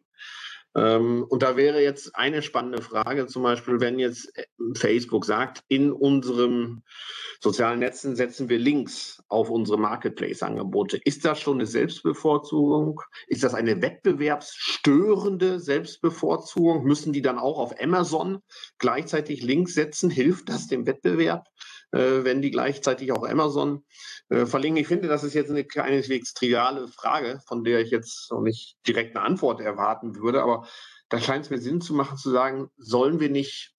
[0.78, 5.64] Ähm, und da wäre jetzt eine spannende Frage, zum Beispiel, wenn jetzt äh, Facebook sagt,
[5.68, 6.82] in unserem
[7.40, 11.00] sozialen Netzen setzen wir Links auf unsere Marketplace-Angebote.
[11.04, 13.00] Ist das schon eine Selbstbevorzugung?
[13.28, 16.84] Ist das eine wettbewerbsstörende Selbstbevorzugung?
[16.84, 18.40] Müssen die dann auch auf Amazon
[18.78, 20.10] gleichzeitig Links setzen?
[20.10, 21.46] Hilft das dem Wettbewerb?
[21.92, 23.84] Äh, wenn die gleichzeitig auch Amazon
[24.28, 24.80] äh, verlinken.
[24.80, 28.76] Ich finde, das ist jetzt eine keineswegs triviale Frage, von der ich jetzt noch nicht
[28.86, 30.66] direkt eine Antwort erwarten würde, aber
[31.08, 33.74] da scheint es mir Sinn zu machen, zu sagen, sollen wir nicht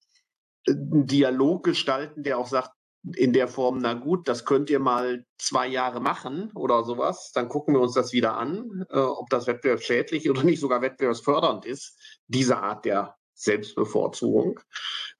[0.65, 2.71] äh, einen Dialog gestalten, der auch sagt,
[3.15, 7.47] in der Form, na gut, das könnt ihr mal zwei Jahre machen oder sowas, dann
[7.47, 11.97] gucken wir uns das wieder an, äh, ob das wettbewerbsschädlich oder nicht sogar wettbewerbsfördernd ist,
[12.27, 14.59] diese Art der Selbstbevorzugung,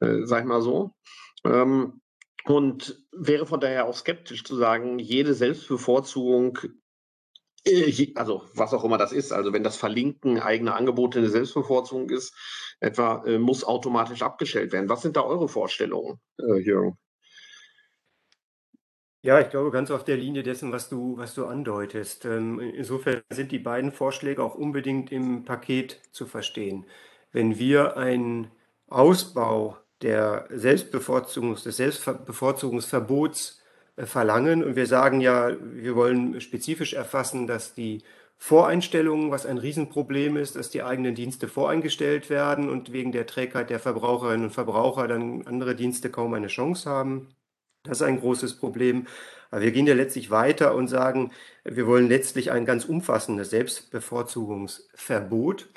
[0.02, 0.92] äh, sag ich mal so.
[1.46, 2.02] Ähm,
[2.46, 6.58] und wäre von daher auch skeptisch zu sagen, jede Selbstbevorzugung,
[7.66, 12.10] äh, also was auch immer das ist, also wenn das Verlinken eigener Angebote eine Selbstbevorzugung
[12.10, 12.34] ist,
[12.80, 14.90] etwa äh, muss automatisch abgestellt werden.
[14.90, 16.98] Was sind da eure Vorstellungen, äh, Jürgen?
[19.22, 22.24] Ja, ich glaube ganz auf der Linie dessen, was du, was du andeutest.
[22.24, 26.86] Ähm, insofern sind die beiden Vorschläge auch unbedingt im Paket zu verstehen.
[27.34, 28.50] Wenn wir einen
[28.88, 33.62] Ausbau der Selbstbevorzugungs, des Selbstbevorzugungsverbots
[33.96, 34.64] äh, verlangen.
[34.64, 38.04] Und wir sagen ja, wir wollen spezifisch erfassen, dass die
[38.38, 43.70] Voreinstellungen, was ein Riesenproblem ist, dass die eigenen Dienste voreingestellt werden und wegen der Trägheit
[43.70, 47.28] der Verbraucherinnen und Verbraucher dann andere Dienste kaum eine Chance haben.
[47.84, 49.08] Das ist ein großes Problem.
[49.52, 51.32] Aber wir gehen ja letztlich weiter und sagen,
[51.64, 55.70] wir wollen letztlich ein ganz umfassendes Selbstbevorzugungsverbot.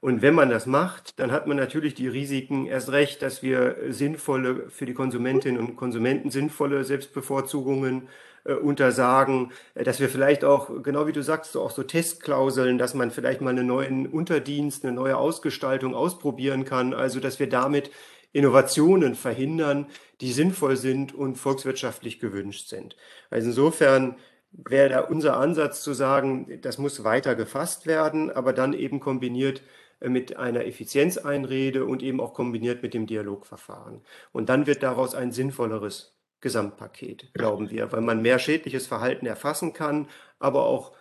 [0.00, 3.76] Und wenn man das macht, dann hat man natürlich die Risiken erst recht, dass wir
[3.90, 8.08] sinnvolle, für die Konsumentinnen und Konsumenten sinnvolle Selbstbevorzugungen
[8.44, 12.78] äh, untersagen, äh, dass wir vielleicht auch, genau wie du sagst, so auch so Testklauseln,
[12.78, 17.50] dass man vielleicht mal einen neuen Unterdienst, eine neue Ausgestaltung ausprobieren kann, also dass wir
[17.50, 17.90] damit
[18.32, 19.86] Innovationen verhindern,
[20.22, 22.96] die sinnvoll sind und volkswirtschaftlich gewünscht sind.
[23.28, 24.16] Also insofern
[24.52, 29.62] wäre da unser Ansatz zu sagen, das muss weiter gefasst werden, aber dann eben kombiniert
[30.00, 34.02] mit einer Effizienzeinrede und eben auch kombiniert mit dem Dialogverfahren.
[34.32, 39.74] Und dann wird daraus ein sinnvolleres Gesamtpaket, glauben wir, weil man mehr schädliches Verhalten erfassen
[39.74, 40.08] kann,
[40.38, 40.96] aber auch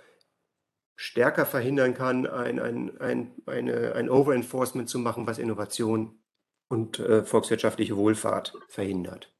[0.97, 6.19] stärker verhindern kann, ein, ein, ein, eine, ein Overenforcement zu machen, was Innovation
[6.67, 9.33] und äh, volkswirtschaftliche Wohlfahrt verhindert.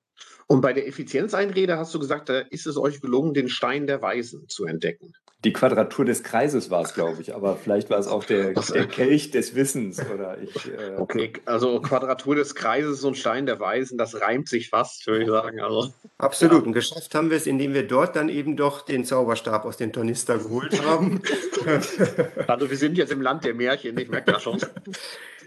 [0.48, 4.02] Und bei der Effizienzeinrede hast du gesagt, da ist es euch gelungen, den Stein der
[4.02, 5.13] Weisen zu entdecken.
[5.45, 8.88] Die Quadratur des Kreises war es, glaube ich, aber vielleicht war es auch der, der
[8.88, 10.67] Kelch des Wissens oder ich.
[10.67, 15.23] Äh okay, also Quadratur des Kreises und Stein der Weisen, das reimt sich fast, würde
[15.23, 15.62] ich sagen.
[15.62, 16.63] Also, Absolut.
[16.63, 16.67] Ja.
[16.67, 19.93] Und geschafft haben wir es, indem wir dort dann eben doch den Zauberstab aus dem
[19.93, 21.21] Tornister geholt haben.
[22.47, 24.60] also wir sind jetzt im Land der Märchen, ich merke das schon.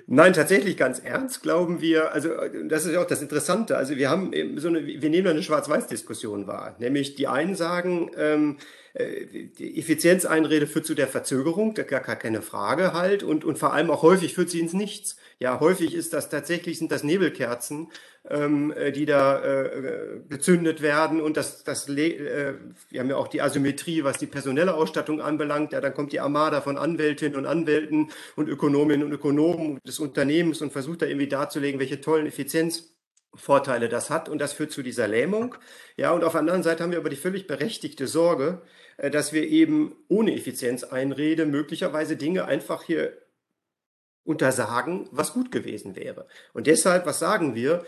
[0.06, 2.30] Nein, tatsächlich ganz ernst glauben wir, also
[2.66, 6.46] das ist ja auch das Interessante, also wir haben so eine, wir nehmen eine Schwarz-Weiß-Diskussion
[6.46, 12.42] wahr, nämlich die einen sagen, ähm, äh, die Effizienzeinrede führt zu der Verzögerung, gar, keine
[12.42, 15.16] Frage halt, und, und vor allem auch häufig führt sie ins Nichts.
[15.38, 17.88] Ja, häufig ist das tatsächlich, sind das Nebelkerzen,
[18.28, 22.54] ähm, äh, die da äh, gezündet werden und das, das äh,
[22.90, 25.72] wir haben ja auch die Asymmetrie, was die personelle Ausstattung anbelangt.
[25.72, 30.60] Ja, dann kommt die Armada von Anwältinnen und Anwälten und Ökonominnen und Ökonomen des Unternehmens
[30.60, 35.08] und versucht da irgendwie darzulegen, welche tollen Effizienzvorteile das hat und das führt zu dieser
[35.08, 35.56] Lähmung.
[35.96, 39.32] Ja, und auf der anderen Seite haben wir aber die völlig berechtigte Sorge, äh, dass
[39.32, 43.16] wir eben ohne Effizienzeinrede möglicherweise Dinge einfach hier
[44.24, 46.26] untersagen, was gut gewesen wäre.
[46.52, 47.84] Und deshalb, was sagen wir?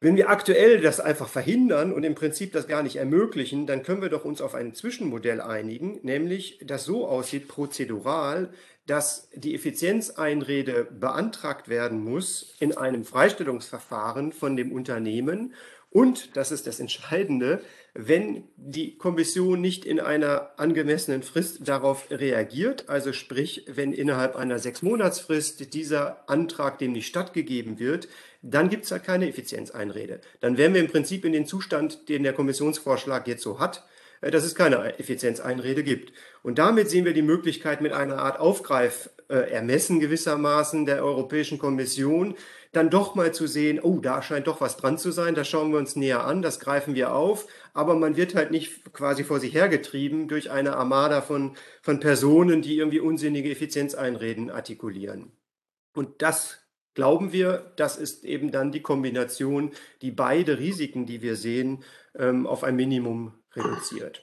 [0.00, 4.02] Wenn wir aktuell das einfach verhindern und im Prinzip das gar nicht ermöglichen, dann können
[4.02, 8.50] wir doch uns auf ein Zwischenmodell einigen, nämlich das so aussieht prozedural,
[8.86, 15.54] dass die Effizienzeinrede beantragt werden muss in einem Freistellungsverfahren von dem Unternehmen
[15.88, 17.62] und, das ist das Entscheidende,
[17.94, 24.58] wenn die Kommission nicht in einer angemessenen Frist darauf reagiert, also sprich, wenn innerhalb einer
[24.58, 28.08] Sechsmonatsfrist dieser Antrag dem nicht stattgegeben wird,
[28.42, 30.20] dann gibt es halt keine Effizienzeinrede.
[30.40, 33.84] Dann wären wir im Prinzip in den Zustand, den der Kommissionsvorschlag jetzt so hat,
[34.20, 36.12] äh, dass es keine Effizienzeinrede gibt.
[36.42, 41.58] Und damit sehen wir die Möglichkeit, mit einer Art Aufgreif äh, Ermessen gewissermaßen der Europäischen
[41.58, 42.34] Kommission,
[42.72, 45.72] dann doch mal zu sehen, oh, da scheint doch was dran zu sein, das schauen
[45.72, 49.40] wir uns näher an, das greifen wir auf, aber man wird halt nicht quasi vor
[49.40, 55.32] sich hergetrieben durch eine Armada von, von Personen, die irgendwie unsinnige Effizienzeinreden artikulieren.
[55.94, 56.58] Und das
[56.94, 61.84] glauben wir, das ist eben dann die Kombination, die beide Risiken, die wir sehen,
[62.16, 64.22] ähm, auf ein Minimum reduziert.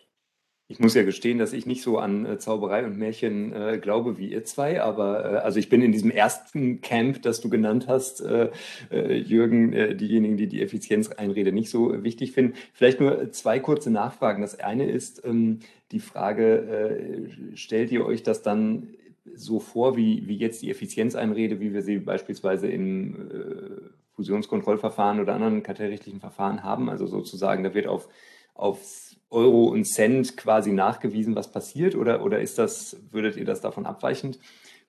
[0.72, 4.18] Ich muss ja gestehen, dass ich nicht so an äh, Zauberei und Märchen äh, glaube
[4.18, 7.88] wie ihr zwei, aber äh, also ich bin in diesem ersten Camp, das du genannt
[7.90, 8.52] hast, äh,
[8.90, 12.54] äh, Jürgen, äh, diejenigen, die die Effizienzeinrede nicht so wichtig finden.
[12.72, 14.42] Vielleicht nur zwei kurze Nachfragen.
[14.42, 15.60] Das eine ist ähm,
[15.92, 18.96] die Frage, stellt ihr euch das dann
[19.36, 25.64] so vor, wie, wie jetzt die Effizienzeinrede, wie wir sie beispielsweise im Fusionskontrollverfahren oder anderen
[25.64, 26.90] kartellrechtlichen Verfahren haben?
[26.90, 28.08] Also sozusagen, da wird auf,
[28.54, 31.96] auf Euro und Cent quasi nachgewiesen, was passiert?
[31.96, 34.40] Oder, oder ist das, würdet ihr das davon abweichend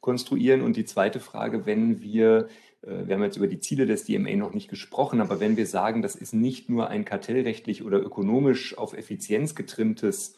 [0.00, 0.62] konstruieren?
[0.62, 2.48] Und die zweite Frage, wenn wir,
[2.82, 5.66] äh, wir haben jetzt über die Ziele des DMA noch nicht gesprochen, aber wenn wir
[5.66, 10.36] sagen, das ist nicht nur ein kartellrechtlich oder ökonomisch auf Effizienz getrimmtes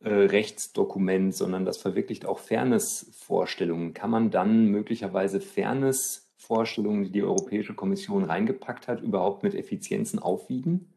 [0.00, 7.74] äh, Rechtsdokument, sondern das verwirklicht auch Fairness-Vorstellungen, kann man dann möglicherweise Fairness-Vorstellungen, die die Europäische
[7.74, 10.92] Kommission reingepackt hat, überhaupt mit Effizienzen aufwiegen?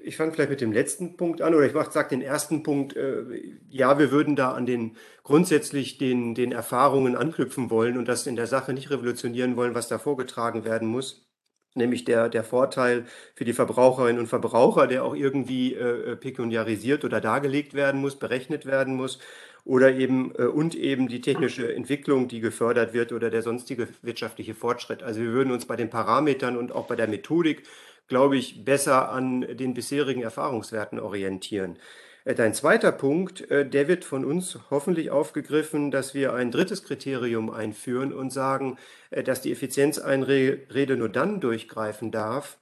[0.00, 2.96] Ich fange vielleicht mit dem letzten Punkt an oder ich sage den ersten Punkt.
[2.96, 3.24] Äh,
[3.68, 8.36] ja, wir würden da an den grundsätzlich den, den Erfahrungen anknüpfen wollen und das in
[8.36, 11.28] der Sache nicht revolutionieren wollen, was da vorgetragen werden muss.
[11.74, 17.20] Nämlich der, der Vorteil für die Verbraucherinnen und Verbraucher, der auch irgendwie äh, pekuniarisiert oder
[17.20, 19.18] dargelegt werden muss, berechnet werden muss
[19.64, 24.54] oder eben äh, und eben die technische Entwicklung, die gefördert wird oder der sonstige wirtschaftliche
[24.54, 25.02] Fortschritt.
[25.02, 27.62] Also wir würden uns bei den Parametern und auch bei der Methodik
[28.08, 31.78] glaube ich, besser an den bisherigen Erfahrungswerten orientieren.
[32.24, 36.84] Äh, dein zweiter Punkt, äh, der wird von uns hoffentlich aufgegriffen, dass wir ein drittes
[36.84, 38.78] Kriterium einführen und sagen,
[39.10, 42.58] äh, dass die Effizienzeinrede nur dann durchgreifen darf,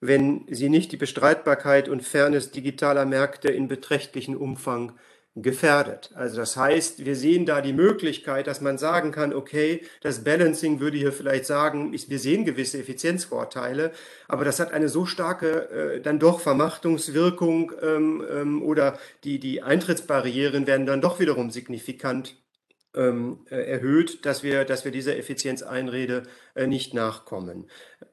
[0.00, 4.92] wenn sie nicht die Bestreitbarkeit und Fairness digitaler Märkte in beträchtlichem Umfang
[5.36, 6.10] gefährdet.
[6.14, 10.80] Also das heißt, wir sehen da die Möglichkeit, dass man sagen kann, okay, das Balancing
[10.80, 13.92] würde hier vielleicht sagen, wir sehen gewisse Effizienzvorteile,
[14.28, 19.62] aber das hat eine so starke äh, dann doch Vermachtungswirkung ähm, ähm, oder die, die
[19.62, 22.36] Eintrittsbarrieren werden dann doch wiederum signifikant
[22.94, 26.22] ähm, äh, erhöht, dass wir, dass wir dieser Effizienzeinrede
[26.54, 27.68] äh, nicht nachkommen.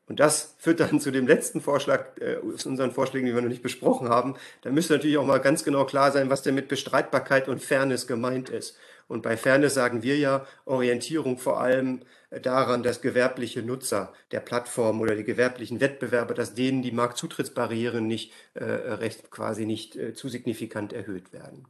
[0.07, 3.49] Und das führt dann zu dem letzten Vorschlag äh, aus unseren Vorschlägen, die wir noch
[3.49, 4.35] nicht besprochen haben.
[4.61, 8.05] Da müsste natürlich auch mal ganz genau klar sein, was denn mit Bestreitbarkeit und Fairness
[8.05, 8.77] gemeint ist.
[9.07, 12.01] Und bei Fairness sagen wir ja Orientierung vor allem
[12.41, 18.33] daran, dass gewerbliche Nutzer der Plattform oder die gewerblichen Wettbewerber, dass denen die Marktzutrittsbarrieren nicht
[18.55, 21.67] äh, recht quasi nicht äh, zu signifikant erhöht werden.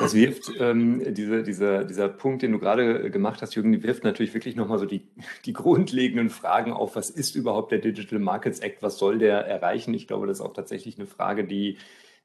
[0.00, 4.02] Das wirft, ähm, diese, dieser, dieser Punkt, den du gerade gemacht hast, Jürgen, die wirft
[4.02, 5.02] natürlich wirklich nochmal so die,
[5.44, 6.96] die grundlegenden Fragen auf.
[6.96, 8.82] Was ist überhaupt der Digital Markets Act?
[8.82, 9.94] Was soll der erreichen?
[9.94, 11.76] Ich glaube, das ist auch tatsächlich eine Frage, die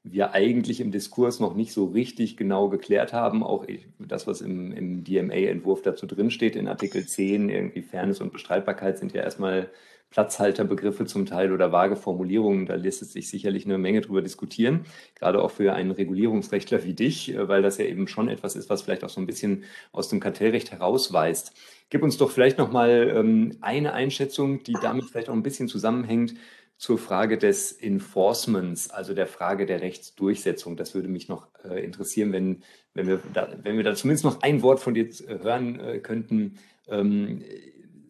[0.02, 3.42] wir eigentlich im Diskurs noch nicht so richtig genau geklärt haben.
[3.42, 3.66] Auch
[3.98, 9.12] das, was im, im DMA-Entwurf dazu drinsteht, in Artikel 10, irgendwie Fairness und Bestreitbarkeit sind
[9.12, 9.68] ja erstmal
[10.10, 12.66] Platzhalterbegriffe zum Teil oder vage Formulierungen.
[12.66, 16.94] Da lässt es sich sicherlich eine Menge drüber diskutieren, gerade auch für einen Regulierungsrechtler wie
[16.94, 19.64] dich, äh, weil das ja eben schon etwas ist, was vielleicht auch so ein bisschen
[19.92, 21.52] aus dem Kartellrecht herausweist.
[21.90, 25.68] Gib uns doch vielleicht noch mal ähm, eine Einschätzung, die damit vielleicht auch ein bisschen
[25.68, 26.34] zusammenhängt
[26.78, 30.76] zur Frage des Enforcements, also der Frage der Rechtsdurchsetzung.
[30.76, 34.42] Das würde mich noch äh, interessieren, wenn, wenn, wir da, wenn wir da zumindest noch
[34.42, 36.58] ein Wort von dir äh, hören könnten.
[36.88, 37.42] Ähm,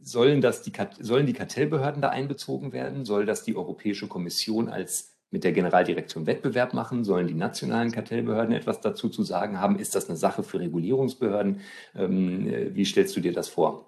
[0.06, 3.04] sollen, das die, sollen die Kartellbehörden da einbezogen werden?
[3.04, 7.04] Soll das die Europäische Kommission als mit der Generaldirektion Wettbewerb machen?
[7.04, 9.78] Sollen die nationalen Kartellbehörden etwas dazu zu sagen haben?
[9.78, 11.60] Ist das eine Sache für Regulierungsbehörden?
[11.96, 13.86] Ähm, äh, wie stellst du dir das vor?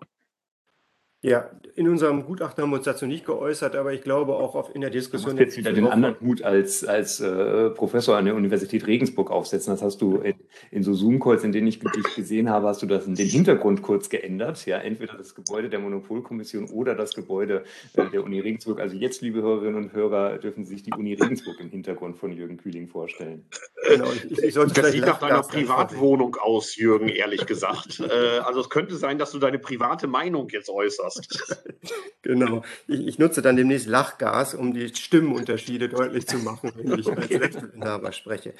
[1.21, 4.73] Ja, in unserem Gutachten haben wir uns dazu nicht geäußert, aber ich glaube auch auf,
[4.73, 5.37] in der Diskussion.
[5.37, 9.33] Du musst jetzt wieder den anderen Hut als, als äh, Professor an der Universität Regensburg
[9.33, 9.73] aufsetzen.
[9.73, 10.35] Das hast du in,
[10.71, 13.83] in so Zoom-Calls, in denen ich dich gesehen habe, hast du das in den Hintergrund
[13.83, 14.65] kurz geändert.
[14.65, 18.79] Ja, entweder das Gebäude der Monopolkommission oder das Gebäude äh, der Uni Regensburg.
[18.79, 22.33] Also jetzt, liebe Hörerinnen und Hörer, dürfen Sie sich die Uni Regensburg im Hintergrund von
[22.33, 23.45] Jürgen Kühling vorstellen.
[23.89, 27.99] Genau, ich, ich sollte das sieht nach deiner Privatwohnung aus, Jürgen, ehrlich gesagt.
[28.09, 31.65] äh, also es könnte sein, dass du deine private Meinung jetzt äußerst hast.
[32.23, 32.63] genau.
[32.87, 37.31] Ich, ich, nutze dann demnächst Lachgas, um die Stimmenunterschiede deutlich zu machen, wenn ich als
[37.31, 38.55] Rechtsinhaber spreche.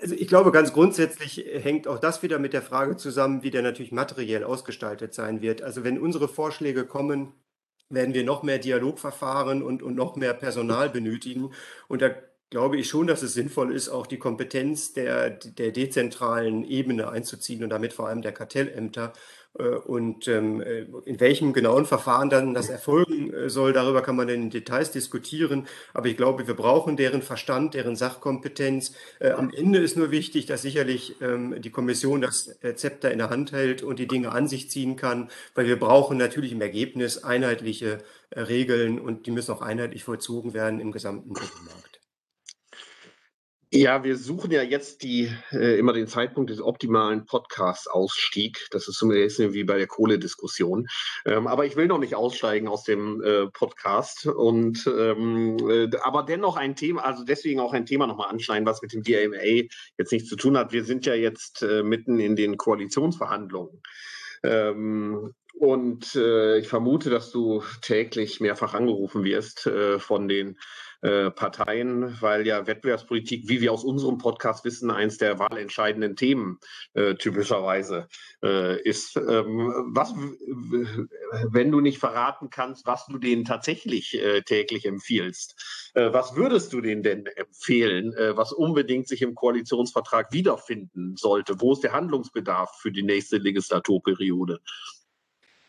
[0.00, 3.62] Also ich glaube, ganz grundsätzlich hängt auch das wieder mit der Frage zusammen, wie der
[3.62, 5.62] natürlich materiell ausgestaltet sein wird.
[5.62, 7.32] Also wenn unsere Vorschläge kommen,
[7.88, 11.52] werden wir noch mehr Dialogverfahren und, und noch mehr Personal benötigen.
[11.88, 12.10] Und da
[12.52, 17.64] glaube ich schon, dass es sinnvoll ist, auch die Kompetenz der, der dezentralen Ebene einzuziehen
[17.64, 19.14] und damit vor allem der Kartellämter.
[19.58, 24.16] Äh, und ähm, äh, in welchem genauen Verfahren dann das erfolgen äh, soll, darüber kann
[24.16, 25.66] man in Details diskutieren.
[25.92, 28.94] Aber ich glaube, wir brauchen deren Verstand, deren Sachkompetenz.
[29.20, 33.52] Am Ende ist nur wichtig, dass sicherlich ähm, die Kommission das Zepter in der Hand
[33.52, 37.98] hält und die Dinge an sich ziehen kann, weil wir brauchen natürlich im Ergebnis einheitliche
[38.34, 41.91] Regeln und die müssen auch einheitlich vollzogen werden im gesamten Binnenmarkt.
[43.74, 48.66] Ja, wir suchen ja jetzt die, äh, immer den Zeitpunkt des optimalen Podcast-Ausstieg.
[48.70, 49.12] Das ist so ein
[49.54, 50.88] wie bei der Kohlediskussion.
[51.24, 54.26] Ähm, aber ich will noch nicht aussteigen aus dem äh, Podcast.
[54.26, 58.82] Und ähm, äh, aber dennoch ein Thema, also deswegen auch ein Thema nochmal anschneiden, was
[58.82, 60.74] mit dem DMA jetzt nichts zu tun hat.
[60.74, 63.80] Wir sind ja jetzt äh, mitten in den Koalitionsverhandlungen.
[64.42, 70.56] Ähm, und äh, ich vermute, dass du täglich mehrfach angerufen wirst äh, von den
[71.02, 76.60] äh, Parteien, weil ja Wettbewerbspolitik, wie wir aus unserem Podcast wissen, eins der wahlentscheidenden Themen
[76.94, 78.06] äh, typischerweise
[78.40, 79.16] äh, ist.
[79.16, 80.14] Ähm, was,
[81.50, 86.72] wenn du nicht verraten kannst, was du denen tatsächlich äh, täglich empfiehlst, äh, was würdest
[86.72, 91.60] du denen denn empfehlen, was unbedingt sich im Koalitionsvertrag wiederfinden sollte?
[91.60, 94.60] Wo ist der Handlungsbedarf für die nächste Legislaturperiode?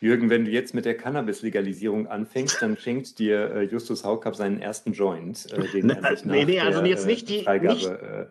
[0.04, 4.60] Jürgen, wenn du jetzt mit der Cannabis-Legalisierung anfängst, dann schenkt dir äh, Justus Haukapp seinen
[4.60, 5.50] ersten Joint.
[5.54, 8.26] Äh, den ne, er nee, nee, also jetzt nicht die, Freigabe, nicht, äh,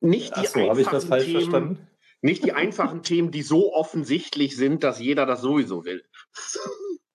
[0.00, 1.78] nicht die so, habe ich das falsch Themen, verstanden?
[2.22, 6.04] Nicht die einfachen Themen, die so offensichtlich sind, dass jeder das sowieso will.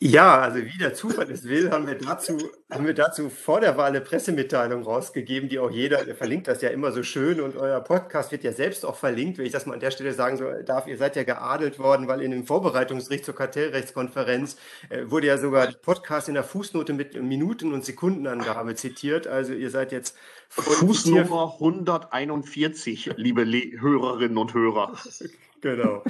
[0.00, 2.38] Ja, also wie der Zufall es will, haben wir dazu,
[2.70, 6.62] haben wir dazu vor der Wahl eine Pressemitteilung rausgegeben, die auch jeder, der verlinkt das
[6.62, 9.66] ja immer so schön und euer Podcast wird ja selbst auch verlinkt, wenn ich das
[9.66, 10.86] mal an der Stelle sagen darf.
[10.86, 14.56] Ihr seid ja geadelt worden, weil in dem Vorbereitungsbericht zur Kartellrechtskonferenz
[14.88, 19.26] äh, wurde ja sogar der Podcast in der Fußnote mit Minuten- und Sekundenangabe zitiert.
[19.26, 20.16] Also ihr seid jetzt
[20.48, 24.96] Fußnummer 141, liebe Le Hörerinnen und Hörer.
[25.60, 26.04] genau.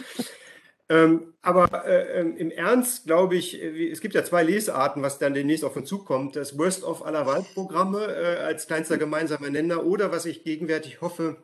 [0.91, 5.19] Ähm, aber äh, ähm, im Ernst glaube ich, äh, es gibt ja zwei Lesarten, was
[5.19, 6.35] dann demnächst auf uns zukommt.
[6.35, 11.37] Das Worst of aller Wahlprogramme äh, als kleinster gemeinsamer Nenner oder was ich gegenwärtig hoffe,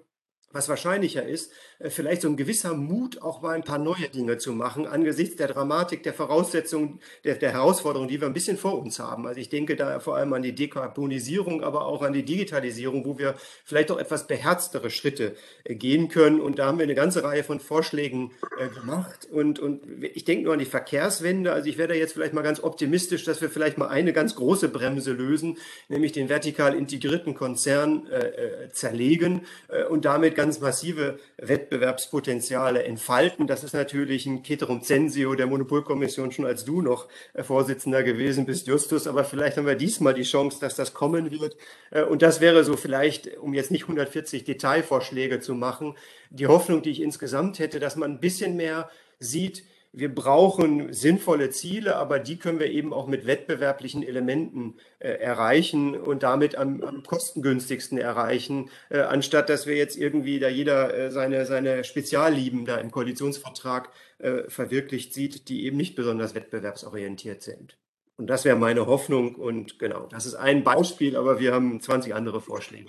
[0.55, 4.39] was wahrscheinlicher ist, äh, vielleicht so ein gewisser Mut, auch mal ein paar neue Dinge
[4.39, 8.79] zu machen, angesichts der Dramatik, der Voraussetzungen, der, der Herausforderungen, die wir ein bisschen vor
[8.79, 9.27] uns haben.
[9.27, 13.19] Also ich denke da vor allem an die Dekarbonisierung, aber auch an die Digitalisierung, wo
[13.19, 13.35] wir
[13.65, 15.35] vielleicht auch etwas beherztere Schritte
[15.65, 16.41] äh, gehen können.
[16.41, 19.29] Und da haben wir eine ganze Reihe von Vorschlägen äh, gemacht.
[19.31, 21.53] Und, und ich denke nur an die Verkehrswende.
[21.53, 24.69] Also ich werde jetzt vielleicht mal ganz optimistisch, dass wir vielleicht mal eine ganz große
[24.69, 29.43] Bremse lösen, nämlich den vertikal integrierten Konzern äh, zerlegen
[29.89, 33.47] und damit ganz ganz massive Wettbewerbspotenziale entfalten.
[33.47, 38.45] Das ist natürlich ein Ceterum Censio der Monopolkommission schon als du noch äh, Vorsitzender gewesen
[38.45, 39.07] bist, Justus.
[39.07, 41.57] Aber vielleicht haben wir diesmal die Chance, dass das kommen wird.
[41.91, 45.95] Äh, und das wäre so vielleicht, um jetzt nicht 140 Detailvorschläge zu machen,
[46.29, 48.91] die Hoffnung, die ich insgesamt hätte, dass man ein bisschen mehr
[49.21, 49.65] sieht,
[49.97, 55.95] wir brauchen sinnvolle Ziele, aber die können wir eben auch mit wettbewerblichen Elementen äh, erreichen
[55.97, 61.11] und damit am, am kostengünstigsten erreichen, äh, anstatt dass wir jetzt irgendwie da jeder äh,
[61.11, 67.77] seine, seine Speziallieben da im Koalitionsvertrag äh, verwirklicht sieht, die eben nicht besonders wettbewerbsorientiert sind.
[68.17, 69.35] Und das wäre meine Hoffnung.
[69.35, 72.87] Und genau, das ist ein Beispiel, aber wir haben 20 andere Vorschläge.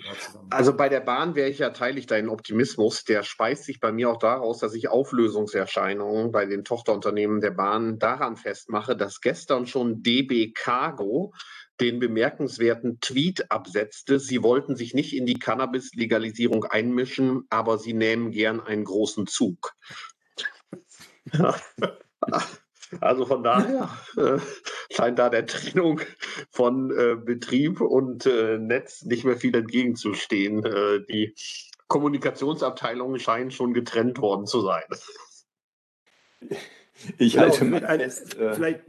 [0.50, 3.04] Also bei der Bahn wäre ich ja, teile ich deinen Optimismus.
[3.04, 7.98] Der speist sich bei mir auch daraus, dass ich Auflösungserscheinungen bei den Tochterunternehmen der Bahn
[7.98, 11.32] daran festmache, dass gestern schon DB Cargo
[11.80, 18.30] den bemerkenswerten Tweet absetzte, sie wollten sich nicht in die Cannabis-Legalisierung einmischen, aber sie nehmen
[18.30, 19.74] gern einen großen Zug.
[23.00, 24.38] Also von daher äh,
[24.90, 26.00] scheint da der Trennung
[26.50, 30.64] von äh, Betrieb und äh, Netz nicht mehr viel entgegenzustehen.
[30.64, 31.34] Äh, die
[31.88, 34.84] Kommunikationsabteilungen scheinen schon getrennt worden zu sein.
[37.18, 38.36] Ich genau, halte mit fest.
[38.38, 38.88] Äh, vielleicht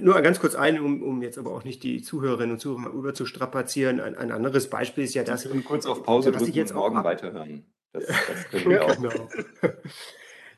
[0.00, 4.00] nur ganz kurz ein, um, um, jetzt aber auch nicht die Zuhörerinnen und Zuhörer überzustrapazieren.
[4.00, 5.44] Ein, ein anderes Beispiel ist ja das.
[5.44, 7.66] Können kurz auf Pause drücken ich jetzt morgen weiterhören.
[7.92, 8.96] Das, das können wir auch.
[8.96, 9.28] Genau.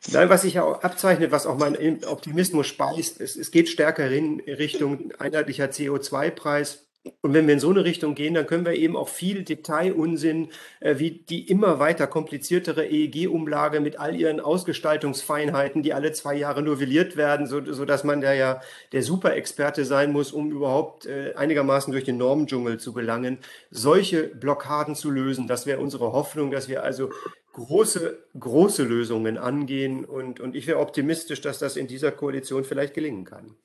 [0.09, 4.11] Nein, was sich ja auch abzeichnet, was auch mein Optimismus speist, es, es geht stärker
[4.11, 6.90] in Richtung einheitlicher CO2-Preis.
[7.23, 10.51] Und wenn wir in so eine Richtung gehen, dann können wir eben auch viel Detailunsinn,
[10.81, 16.63] äh, wie die immer weiter kompliziertere EEG-Umlage mit all ihren Ausgestaltungsfeinheiten, die alle zwei Jahre
[16.63, 18.61] novelliert werden, so, so dass man da ja
[18.93, 23.39] der Superexperte sein muss, um überhaupt äh, einigermaßen durch den Normendschungel zu gelangen.
[23.71, 27.11] Solche Blockaden zu lösen, das wäre unsere Hoffnung, dass wir also
[27.55, 30.05] große, große Lösungen angehen.
[30.05, 33.57] Und, und ich wäre optimistisch, dass das in dieser Koalition vielleicht gelingen kann.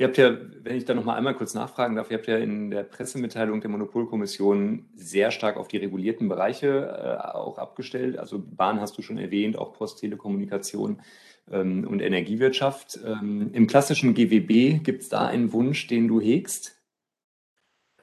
[0.00, 2.36] Ihr habt ja, wenn ich da noch mal einmal kurz nachfragen darf, ihr habt ja
[2.36, 8.16] in der Pressemitteilung der Monopolkommission sehr stark auf die regulierten Bereiche äh, auch abgestellt.
[8.16, 11.02] Also Bahn hast du schon erwähnt, auch Post, Telekommunikation
[11.50, 13.00] ähm, und Energiewirtschaft.
[13.04, 16.80] Ähm, Im klassischen GWB gibt es da einen Wunsch, den du hegst?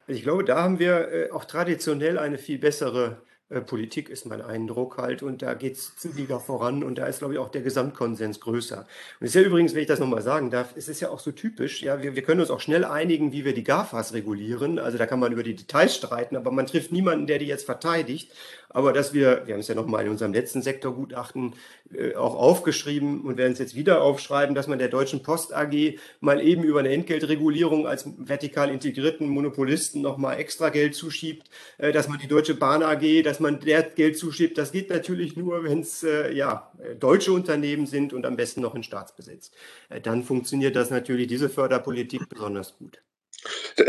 [0.08, 4.42] Ich glaube, da haben wir äh, auch traditionell eine viel bessere äh, Politik ist mein
[4.42, 7.62] Eindruck halt und da geht es zügiger voran und da ist, glaube ich, auch der
[7.62, 8.80] Gesamtkonsens größer.
[8.80, 8.88] Und
[9.26, 11.32] es ist ja übrigens, wenn ich das nochmal sagen darf, es ist ja auch so
[11.32, 14.98] typisch, ja, wir, wir können uns auch schnell einigen, wie wir die GAFAs regulieren, also
[14.98, 18.32] da kann man über die Details streiten, aber man trifft niemanden, der die jetzt verteidigt
[18.76, 21.54] aber dass wir, wir haben es ja nochmal in unserem letzten Sektorgutachten
[21.94, 25.98] äh, auch aufgeschrieben und werden es jetzt wieder aufschreiben, dass man der Deutschen Post AG
[26.20, 32.10] mal eben über eine Entgeltregulierung als vertikal integrierten Monopolisten nochmal extra Geld zuschiebt, äh, dass
[32.10, 34.58] man die Deutsche Bahn AG, dass man der Geld zuschiebt.
[34.58, 36.70] Das geht natürlich nur, wenn es äh, ja,
[37.00, 39.52] deutsche Unternehmen sind und am besten noch in Staatsbesitz.
[39.88, 43.00] Äh, dann funktioniert das natürlich, diese Förderpolitik besonders gut.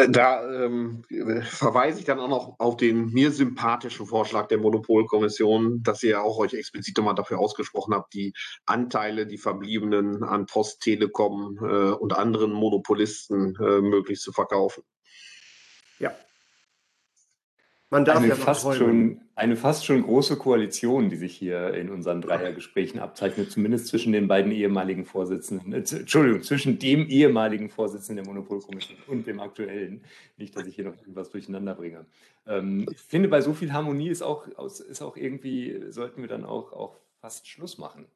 [0.08, 1.04] Da ähm,
[1.42, 6.38] verweise ich dann auch noch auf den mir sympathischen Vorschlag der Monopolkommission, dass ihr auch
[6.38, 8.34] euch explizit nochmal dafür ausgesprochen habt, die
[8.66, 14.82] Anteile, die verbliebenen an Post, Telekom äh, und anderen Monopolisten äh, möglichst zu verkaufen.
[15.98, 16.14] Ja,
[17.90, 21.90] man darf eine, ja fast schon, eine fast schon große Koalition, die sich hier in
[21.90, 28.24] unseren Dreiergesprächen abzeichnet, zumindest zwischen den beiden ehemaligen Vorsitzenden, äh, Entschuldigung, zwischen dem ehemaligen Vorsitzenden
[28.24, 30.02] der Monopolkommission und dem aktuellen.
[30.36, 32.06] Nicht, dass ich hier noch irgendwas durcheinander bringe.
[32.46, 36.44] Ähm, ich finde, bei so viel Harmonie ist auch, ist auch irgendwie, sollten wir dann
[36.44, 38.06] auch, auch fast Schluss machen.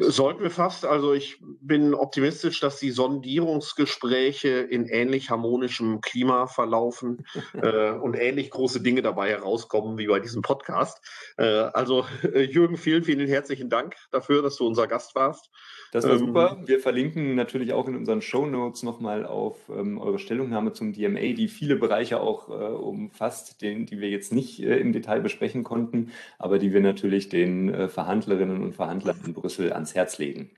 [0.00, 0.86] Sollten wir fast.
[0.86, 8.50] Also ich bin optimistisch, dass die Sondierungsgespräche in ähnlich harmonischem Klima verlaufen äh, und ähnlich
[8.50, 11.04] große Dinge dabei herauskommen wie bei diesem Podcast.
[11.36, 15.50] Äh, also äh, Jürgen, vielen, vielen herzlichen Dank dafür, dass du unser Gast warst.
[15.92, 16.62] Das war ähm, super.
[16.64, 21.32] Wir verlinken natürlich auch in unseren Show Notes nochmal auf ähm, eure Stellungnahme zum DMA,
[21.34, 25.62] die viele Bereiche auch äh, umfasst, den, die wir jetzt nicht äh, im Detail besprechen
[25.62, 30.56] konnten, aber die wir natürlich den äh, Verhandlerinnen und Verhandlern in Brüssel ans Herz legen.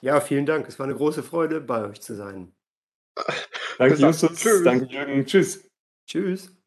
[0.00, 0.68] Ja, vielen Dank.
[0.68, 2.54] Es war eine große Freude, bei euch zu sein.
[3.78, 4.38] Danke, Justus.
[4.38, 4.62] Tschüss.
[4.64, 5.26] Danke, Jürgen.
[5.26, 5.68] Tschüss.
[6.06, 6.57] Tschüss.